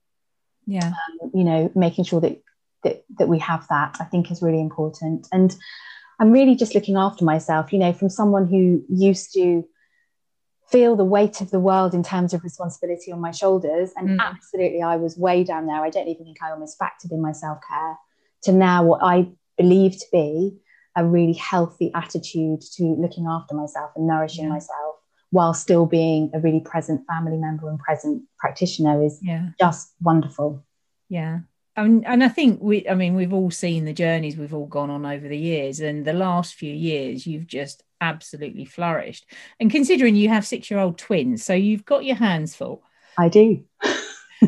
Yeah. 0.65 0.87
Um, 0.87 1.31
you 1.33 1.43
know, 1.43 1.69
making 1.75 2.05
sure 2.05 2.21
that, 2.21 2.41
that 2.83 3.03
that 3.17 3.27
we 3.27 3.39
have 3.39 3.67
that, 3.67 3.97
I 3.99 4.05
think, 4.05 4.31
is 4.31 4.41
really 4.41 4.61
important. 4.61 5.27
And 5.33 5.53
I'm 6.17 6.31
really 6.31 6.55
just 6.55 6.75
looking 6.75 6.95
after 6.95 7.25
myself. 7.25 7.73
You 7.73 7.79
know, 7.79 7.91
from 7.91 8.09
someone 8.09 8.47
who 8.47 8.85
used 8.87 9.33
to 9.33 9.67
feel 10.71 10.95
the 10.95 11.03
weight 11.03 11.41
of 11.41 11.51
the 11.51 11.59
world 11.59 11.93
in 11.93 12.03
terms 12.03 12.33
of 12.33 12.43
responsibility 12.43 13.11
on 13.11 13.19
my 13.19 13.31
shoulders, 13.31 13.91
and 13.95 14.09
mm. 14.09 14.17
absolutely, 14.19 14.81
I 14.81 14.95
was 14.95 15.17
way 15.17 15.43
down 15.43 15.67
there. 15.67 15.83
I 15.83 15.89
don't 15.89 16.07
even 16.07 16.25
think 16.25 16.37
I 16.41 16.51
almost 16.51 16.79
factored 16.79 17.11
in 17.11 17.21
my 17.21 17.33
self 17.33 17.59
care. 17.67 17.97
To 18.43 18.51
now, 18.51 18.83
what 18.83 19.01
I 19.03 19.27
believe 19.57 19.97
to 19.99 20.05
be 20.11 20.57
a 20.95 21.05
really 21.05 21.33
healthy 21.33 21.91
attitude 21.93 22.61
to 22.61 22.83
looking 22.83 23.27
after 23.27 23.55
myself 23.55 23.91
and 23.95 24.07
nourishing 24.07 24.45
yeah. 24.45 24.51
myself 24.51 24.95
while 25.29 25.53
still 25.53 25.85
being 25.85 26.29
a 26.33 26.39
really 26.39 26.59
present 26.59 27.01
family 27.07 27.37
member 27.37 27.69
and 27.69 27.79
present 27.79 28.21
practitioner 28.37 29.01
is 29.01 29.19
yeah. 29.21 29.49
just 29.59 29.93
wonderful. 30.01 30.63
Yeah. 31.07 31.39
and 31.77 32.05
and 32.05 32.23
I 32.23 32.27
think 32.27 32.61
we, 32.61 32.87
I 32.87 32.95
mean, 32.95 33.15
we've 33.15 33.33
all 33.33 33.51
seen 33.51 33.85
the 33.85 33.93
journeys 33.93 34.37
we've 34.37 34.53
all 34.53 34.67
gone 34.67 34.89
on 34.89 35.05
over 35.05 35.27
the 35.27 35.37
years, 35.37 35.79
and 35.79 36.05
the 36.05 36.13
last 36.13 36.55
few 36.55 36.73
years, 36.73 37.25
you've 37.25 37.47
just 37.47 37.83
absolutely 38.01 38.65
flourished. 38.65 39.25
And 39.59 39.71
considering 39.71 40.15
you 40.15 40.29
have 40.29 40.45
six 40.45 40.69
year 40.69 40.79
old 40.79 40.97
twins, 40.97 41.45
so 41.45 41.53
you've 41.53 41.85
got 41.85 42.03
your 42.03 42.17
hands 42.17 42.55
full. 42.55 42.83
I 43.17 43.29
do. 43.29 43.63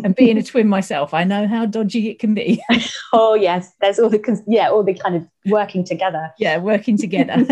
and 0.03 0.15
being 0.15 0.37
a 0.37 0.43
twin 0.43 0.67
myself, 0.67 1.13
I 1.13 1.23
know 1.23 1.47
how 1.47 1.65
dodgy 1.65 2.09
it 2.09 2.19
can 2.19 2.33
be. 2.33 2.61
oh 3.13 3.35
yes, 3.35 3.71
there's 3.79 3.99
all 3.99 4.09
the 4.09 4.43
yeah, 4.47 4.69
all 4.69 4.83
the 4.83 4.95
kind 4.95 5.15
of 5.15 5.27
working 5.45 5.85
together. 5.85 6.33
Yeah, 6.39 6.57
working 6.57 6.97
together. 6.97 7.45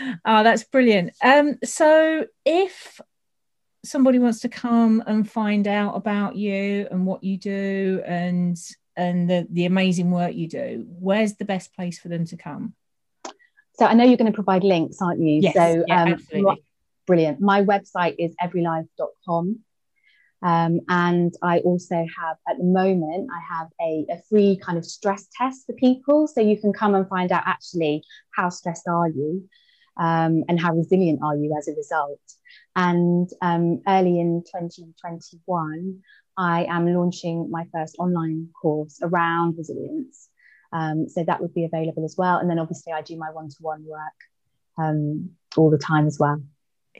oh, 0.00 0.14
that's 0.42 0.64
brilliant. 0.64 1.12
Um, 1.22 1.58
so 1.64 2.26
if 2.44 3.00
somebody 3.84 4.18
wants 4.18 4.40
to 4.40 4.48
come 4.48 5.02
and 5.06 5.30
find 5.30 5.68
out 5.68 5.96
about 5.96 6.36
you 6.36 6.88
and 6.90 7.06
what 7.06 7.22
you 7.22 7.38
do 7.38 8.02
and 8.04 8.58
and 8.96 9.30
the, 9.30 9.46
the 9.50 9.64
amazing 9.64 10.10
work 10.10 10.34
you 10.34 10.48
do, 10.48 10.84
where's 10.88 11.34
the 11.34 11.44
best 11.44 11.72
place 11.74 12.00
for 12.00 12.08
them 12.08 12.24
to 12.26 12.36
come? 12.36 12.74
So 13.78 13.86
I 13.86 13.94
know 13.94 14.04
you're 14.04 14.16
going 14.16 14.32
to 14.32 14.34
provide 14.34 14.64
links, 14.64 14.98
aren't 15.00 15.20
you? 15.20 15.40
Yes, 15.40 15.54
so 15.54 15.84
yeah, 15.86 16.02
um, 16.02 16.08
absolutely. 16.14 16.64
brilliant. 17.06 17.40
My 17.40 17.62
website 17.62 18.16
is 18.18 18.34
everylife.com. 18.42 19.60
Um, 20.40 20.80
and 20.88 21.34
I 21.42 21.58
also 21.60 21.94
have, 21.96 22.36
at 22.48 22.58
the 22.58 22.64
moment, 22.64 23.28
I 23.32 23.56
have 23.56 23.68
a, 23.80 24.06
a, 24.10 24.22
free 24.28 24.56
kind 24.64 24.78
of 24.78 24.84
stress 24.84 25.26
test 25.36 25.66
for 25.66 25.72
people. 25.74 26.28
So 26.28 26.40
you 26.40 26.56
can 26.56 26.72
come 26.72 26.94
and 26.94 27.08
find 27.08 27.32
out 27.32 27.42
actually 27.44 28.04
how 28.36 28.48
stressed 28.48 28.86
are 28.86 29.08
you 29.08 29.48
um, 29.96 30.44
and 30.48 30.60
how 30.60 30.74
resilient 30.74 31.20
are 31.24 31.36
you 31.36 31.54
as 31.58 31.66
a 31.66 31.72
result. 31.72 32.20
And 32.76 33.28
um, 33.42 33.82
early 33.88 34.20
in 34.20 34.44
2021, 34.46 36.00
I 36.36 36.66
am 36.70 36.94
launching 36.94 37.50
my 37.50 37.66
first 37.72 37.96
online 37.98 38.48
course 38.60 39.00
around 39.02 39.56
resilience. 39.58 40.28
Um, 40.72 41.08
so 41.08 41.24
that 41.24 41.40
would 41.40 41.54
be 41.54 41.64
available 41.64 42.04
as 42.04 42.16
well. 42.16 42.38
And 42.38 42.50
then 42.50 42.58
obviously, 42.58 42.92
I 42.92 43.02
do 43.02 43.16
my 43.16 43.30
one 43.30 43.48
to 43.48 43.56
one 43.60 43.84
work 43.86 44.00
um, 44.78 45.30
all 45.56 45.70
the 45.70 45.78
time 45.78 46.06
as 46.06 46.18
well 46.18 46.42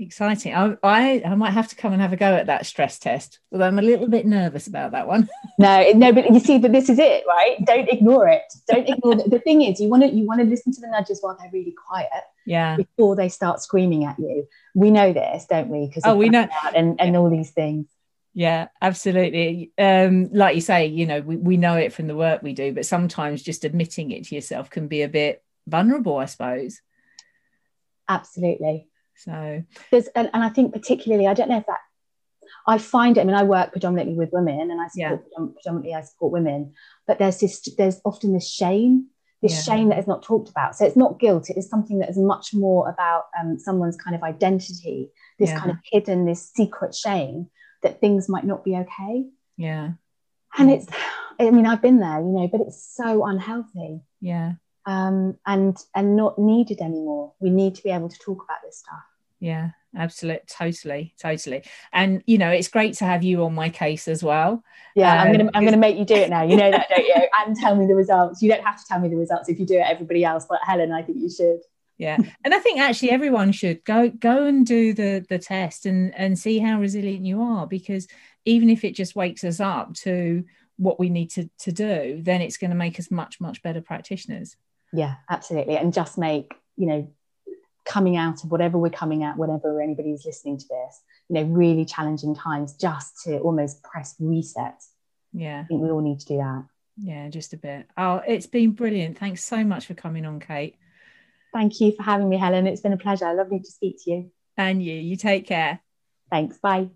exciting. 0.00 0.54
I, 0.54 0.76
I, 0.82 1.22
I 1.24 1.34
might 1.34 1.52
have 1.52 1.68
to 1.68 1.76
come 1.76 1.92
and 1.92 2.00
have 2.00 2.12
a 2.12 2.16
go 2.16 2.34
at 2.34 2.46
that 2.46 2.66
stress 2.66 2.98
test, 2.98 3.40
although 3.52 3.66
I'm 3.66 3.78
a 3.78 3.82
little 3.82 4.08
bit 4.08 4.26
nervous 4.26 4.66
about 4.66 4.92
that 4.92 5.06
one. 5.06 5.28
no, 5.58 5.90
no, 5.92 6.12
but 6.12 6.30
you 6.30 6.40
see, 6.40 6.58
but 6.58 6.72
this 6.72 6.88
is 6.88 6.98
it, 6.98 7.24
right? 7.26 7.56
Don't 7.64 7.88
ignore 7.88 8.28
it. 8.28 8.42
Don't 8.68 8.88
ignore 8.88 9.16
the, 9.16 9.28
the 9.28 9.38
thing 9.40 9.62
is, 9.62 9.80
you 9.80 9.88
want 9.88 10.02
to 10.02 10.10
you 10.10 10.26
want 10.26 10.40
to 10.40 10.46
listen 10.46 10.72
to 10.72 10.80
the 10.80 10.88
nudges 10.88 11.18
while 11.20 11.36
they're 11.38 11.50
really 11.52 11.72
quiet. 11.88 12.08
Yeah. 12.46 12.76
Before 12.76 13.14
they 13.14 13.28
start 13.28 13.60
screaming 13.62 14.04
at 14.04 14.18
you. 14.18 14.48
We 14.74 14.90
know 14.90 15.12
this, 15.12 15.46
don't 15.46 15.68
we? 15.68 15.86
Because 15.86 16.04
oh, 16.06 16.16
we 16.16 16.28
know, 16.28 16.48
and 16.74 17.00
and 17.00 17.12
yeah. 17.12 17.18
all 17.18 17.30
these 17.30 17.50
things. 17.50 17.86
Yeah, 18.38 18.68
absolutely. 18.80 19.72
Um, 19.76 20.28
like 20.32 20.54
you 20.54 20.60
say, 20.60 20.86
you 20.86 21.06
know, 21.06 21.20
we, 21.22 21.34
we 21.34 21.56
know 21.56 21.74
it 21.74 21.92
from 21.92 22.06
the 22.06 22.14
work 22.14 22.40
we 22.40 22.52
do, 22.52 22.72
but 22.72 22.86
sometimes 22.86 23.42
just 23.42 23.64
admitting 23.64 24.12
it 24.12 24.26
to 24.26 24.36
yourself 24.36 24.70
can 24.70 24.86
be 24.86 25.02
a 25.02 25.08
bit 25.08 25.42
vulnerable, 25.66 26.18
I 26.18 26.26
suppose. 26.26 26.80
Absolutely. 28.08 28.86
So 29.16 29.64
there's, 29.90 30.06
and, 30.14 30.30
and 30.32 30.44
I 30.44 30.50
think 30.50 30.72
particularly, 30.72 31.26
I 31.26 31.34
don't 31.34 31.48
know 31.48 31.58
if 31.58 31.66
that, 31.66 31.80
I 32.64 32.78
find 32.78 33.18
it, 33.18 33.22
I 33.22 33.24
mean, 33.24 33.34
I 33.34 33.42
work 33.42 33.72
predominantly 33.72 34.14
with 34.14 34.30
women 34.32 34.70
and 34.70 34.80
I 34.80 34.86
support 34.86 35.26
yeah. 35.32 35.46
predominantly, 35.54 35.94
I 35.94 36.02
support 36.02 36.32
women, 36.32 36.74
but 37.08 37.18
there's 37.18 37.40
this, 37.40 37.60
there's 37.76 38.00
often 38.04 38.34
this 38.34 38.48
shame, 38.48 39.08
this 39.42 39.66
yeah. 39.66 39.74
shame 39.74 39.88
that 39.88 39.98
is 39.98 40.06
not 40.06 40.22
talked 40.22 40.48
about. 40.48 40.76
So 40.76 40.86
it's 40.86 40.96
not 40.96 41.18
guilt, 41.18 41.50
it 41.50 41.56
is 41.58 41.68
something 41.68 41.98
that 41.98 42.08
is 42.08 42.16
much 42.16 42.54
more 42.54 42.88
about 42.88 43.24
um, 43.36 43.58
someone's 43.58 43.96
kind 43.96 44.14
of 44.14 44.22
identity, 44.22 45.10
this 45.40 45.50
yeah. 45.50 45.58
kind 45.58 45.72
of 45.72 45.78
hidden, 45.90 46.24
this 46.24 46.52
secret 46.54 46.94
shame 46.94 47.50
that 47.82 48.00
things 48.00 48.28
might 48.28 48.44
not 48.44 48.64
be 48.64 48.76
okay. 48.76 49.26
Yeah. 49.56 49.92
And 50.56 50.70
it's, 50.70 50.86
I 51.38 51.50
mean, 51.50 51.66
I've 51.66 51.82
been 51.82 52.00
there, 52.00 52.20
you 52.20 52.32
know, 52.32 52.48
but 52.50 52.60
it's 52.62 52.82
so 52.82 53.24
unhealthy. 53.24 54.00
Yeah 54.20 54.54
um, 54.88 55.36
and 55.44 55.76
and 55.94 56.16
not 56.16 56.38
needed 56.38 56.80
anymore. 56.80 57.34
We 57.40 57.50
need 57.50 57.74
to 57.74 57.82
be 57.82 57.90
able 57.90 58.08
to 58.08 58.18
talk 58.18 58.42
about 58.42 58.56
this 58.64 58.78
stuff. 58.78 59.02
Yeah, 59.38 59.70
absolutely, 59.94 60.46
totally, 60.48 61.14
totally. 61.20 61.62
And 61.92 62.22
you 62.26 62.38
know, 62.38 62.50
it's 62.50 62.68
great 62.68 62.94
to 62.94 63.04
have 63.04 63.22
you 63.22 63.44
on 63.44 63.54
my 63.54 63.68
case 63.68 64.08
as 64.08 64.22
well. 64.22 64.64
Yeah, 64.96 65.12
um, 65.12 65.28
I'm 65.28 65.32
gonna 65.32 65.50
I'm 65.52 65.64
gonna 65.66 65.76
make 65.76 65.98
you 65.98 66.06
do 66.06 66.14
it 66.14 66.30
now. 66.30 66.42
You 66.42 66.56
know 66.56 66.70
that, 66.70 66.88
don't 66.88 67.04
you? 67.04 67.14
And 67.46 67.54
tell 67.54 67.76
me 67.76 67.86
the 67.86 67.94
results. 67.94 68.40
You 68.40 68.50
don't 68.50 68.64
have 68.64 68.78
to 68.78 68.84
tell 68.88 68.98
me 68.98 69.08
the 69.08 69.16
results 69.16 69.50
if 69.50 69.60
you 69.60 69.66
do 69.66 69.74
it. 69.74 69.86
Everybody 69.86 70.24
else, 70.24 70.46
but 70.48 70.60
Helen, 70.62 70.90
I 70.90 71.02
think 71.02 71.18
you 71.18 71.30
should. 71.30 71.60
Yeah, 71.98 72.16
and 72.44 72.54
I 72.54 72.60
think 72.60 72.78
actually 72.78 73.10
everyone 73.10 73.50
should 73.50 73.84
go 73.84 74.08
go 74.08 74.44
and 74.44 74.64
do 74.64 74.94
the 74.94 75.26
the 75.28 75.38
test 75.38 75.84
and 75.84 76.14
and 76.14 76.38
see 76.38 76.60
how 76.60 76.78
resilient 76.78 77.26
you 77.26 77.42
are 77.42 77.66
because 77.66 78.06
even 78.44 78.70
if 78.70 78.84
it 78.84 78.94
just 78.94 79.16
wakes 79.16 79.44
us 79.44 79.60
up 79.60 79.94
to 79.94 80.44
what 80.76 81.00
we 81.00 81.10
need 81.10 81.30
to 81.30 81.50
to 81.58 81.72
do, 81.72 82.20
then 82.22 82.40
it's 82.40 82.56
going 82.56 82.70
to 82.70 82.76
make 82.76 82.98
us 82.98 83.10
much 83.10 83.40
much 83.40 83.62
better 83.62 83.80
practitioners. 83.80 84.56
Yeah 84.92 85.16
absolutely. 85.28 85.76
And 85.76 85.92
just 85.92 86.16
make 86.16 86.54
you 86.76 86.86
know 86.86 87.12
coming 87.84 88.16
out 88.16 88.44
of 88.44 88.50
whatever 88.50 88.78
we're 88.78 88.90
coming 88.90 89.24
at 89.24 89.36
whenever 89.36 89.80
anybody's 89.80 90.24
listening 90.24 90.58
to 90.58 90.66
this 90.68 91.00
you 91.28 91.34
know 91.34 91.42
really 91.42 91.84
challenging 91.84 92.34
times 92.34 92.74
just 92.74 93.22
to 93.24 93.38
almost 93.38 93.82
press 93.82 94.14
reset. 94.20 94.80
Yeah. 95.32 95.62
I 95.62 95.64
think 95.64 95.82
we 95.82 95.90
all 95.90 96.00
need 96.00 96.20
to 96.20 96.26
do 96.26 96.36
that. 96.38 96.64
Yeah 96.96 97.28
just 97.28 97.52
a 97.54 97.56
bit. 97.56 97.86
Oh 97.96 98.22
it's 98.26 98.46
been 98.46 98.70
brilliant. 98.70 99.18
Thanks 99.18 99.42
so 99.42 99.64
much 99.64 99.86
for 99.86 99.94
coming 99.94 100.24
on 100.24 100.38
kate 100.38 100.76
thank 101.52 101.80
you 101.80 101.92
for 101.92 102.02
having 102.02 102.28
me 102.28 102.36
helen 102.36 102.66
it's 102.66 102.80
been 102.80 102.92
a 102.92 102.98
pleasure 102.98 103.32
lovely 103.34 103.60
to 103.60 103.70
speak 103.70 103.96
to 104.02 104.10
you 104.10 104.30
and 104.56 104.82
you 104.82 104.94
you 104.94 105.16
take 105.16 105.46
care 105.46 105.80
thanks 106.30 106.58
bye 106.58 106.88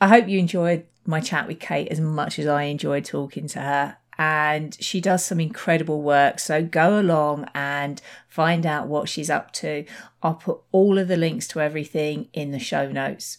I 0.00 0.08
hope 0.08 0.28
you 0.28 0.38
enjoyed 0.38 0.86
my 1.06 1.20
chat 1.20 1.46
with 1.46 1.60
Kate 1.60 1.88
as 1.88 2.00
much 2.00 2.38
as 2.38 2.46
I 2.46 2.64
enjoyed 2.64 3.04
talking 3.04 3.46
to 3.48 3.60
her. 3.60 3.96
And 4.16 4.76
she 4.80 5.00
does 5.00 5.24
some 5.24 5.40
incredible 5.40 6.02
work. 6.02 6.38
So 6.38 6.62
go 6.62 7.00
along 7.00 7.48
and 7.54 8.00
find 8.28 8.64
out 8.64 8.86
what 8.86 9.08
she's 9.08 9.30
up 9.30 9.52
to. 9.54 9.84
I'll 10.22 10.34
put 10.34 10.60
all 10.72 10.98
of 10.98 11.08
the 11.08 11.16
links 11.16 11.48
to 11.48 11.60
everything 11.60 12.28
in 12.32 12.52
the 12.52 12.58
show 12.58 12.90
notes. 12.90 13.38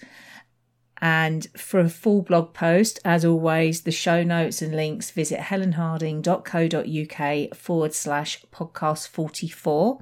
And 1.01 1.47
for 1.57 1.79
a 1.79 1.89
full 1.89 2.21
blog 2.21 2.53
post, 2.53 2.99
as 3.03 3.25
always, 3.25 3.81
the 3.81 3.91
show 3.91 4.23
notes 4.23 4.61
and 4.61 4.75
links, 4.75 5.09
visit 5.11 5.39
helenharding.co.uk 5.39 7.57
forward 7.57 7.93
slash 7.93 8.45
podcast 8.51 9.09
44. 9.09 9.99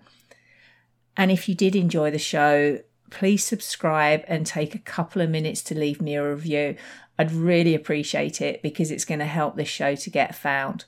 And 1.17 1.32
if 1.32 1.49
you 1.49 1.56
did 1.56 1.75
enjoy 1.75 2.12
the 2.12 2.19
show, 2.19 2.79
please 3.10 3.43
subscribe 3.43 4.23
and 4.27 4.45
take 4.45 4.75
a 4.75 4.79
couple 4.79 5.21
of 5.21 5.29
minutes 5.29 5.62
to 5.63 5.75
leave 5.75 6.01
me 6.01 6.15
a 6.15 6.29
review. 6.29 6.75
I'd 7.17 7.32
really 7.32 7.75
appreciate 7.75 8.41
it 8.41 8.62
because 8.62 8.91
it's 8.91 9.06
going 9.06 9.19
to 9.19 9.25
help 9.25 9.56
this 9.56 9.67
show 9.67 9.95
to 9.95 10.10
get 10.10 10.36
found. 10.36 10.86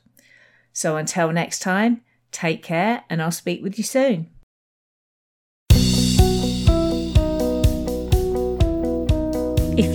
So 0.73 0.97
until 0.97 1.31
next 1.31 1.59
time, 1.59 2.01
take 2.31 2.63
care 2.63 3.03
and 3.09 3.21
I'll 3.21 3.31
speak 3.31 3.63
with 3.63 3.77
you 3.77 3.83
soon. 3.83 4.34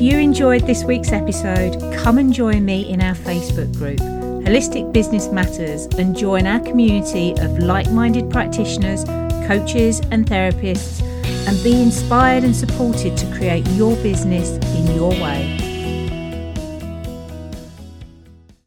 If 0.01 0.11
you 0.11 0.19
enjoyed 0.19 0.67
this 0.67 0.83
week's 0.83 1.13
episode, 1.13 1.79
come 1.93 2.17
and 2.17 2.33
join 2.33 2.65
me 2.65 2.89
in 2.89 3.03
our 3.03 3.15
Facebook 3.15 3.71
group, 3.77 3.99
Holistic 3.99 4.91
Business 4.95 5.29
Matters, 5.29 5.89
and 5.99 6.17
join 6.17 6.47
our 6.47 6.59
community 6.61 7.33
of 7.33 7.59
like 7.59 7.91
minded 7.91 8.31
practitioners, 8.31 9.05
coaches, 9.47 10.01
and 10.11 10.25
therapists, 10.25 11.03
and 11.47 11.63
be 11.63 11.83
inspired 11.83 12.45
and 12.45 12.57
supported 12.57 13.15
to 13.19 13.27
create 13.37 13.69
your 13.73 13.95
business 13.97 14.53
in 14.75 14.97
your 14.97 15.11
way. 15.11 15.60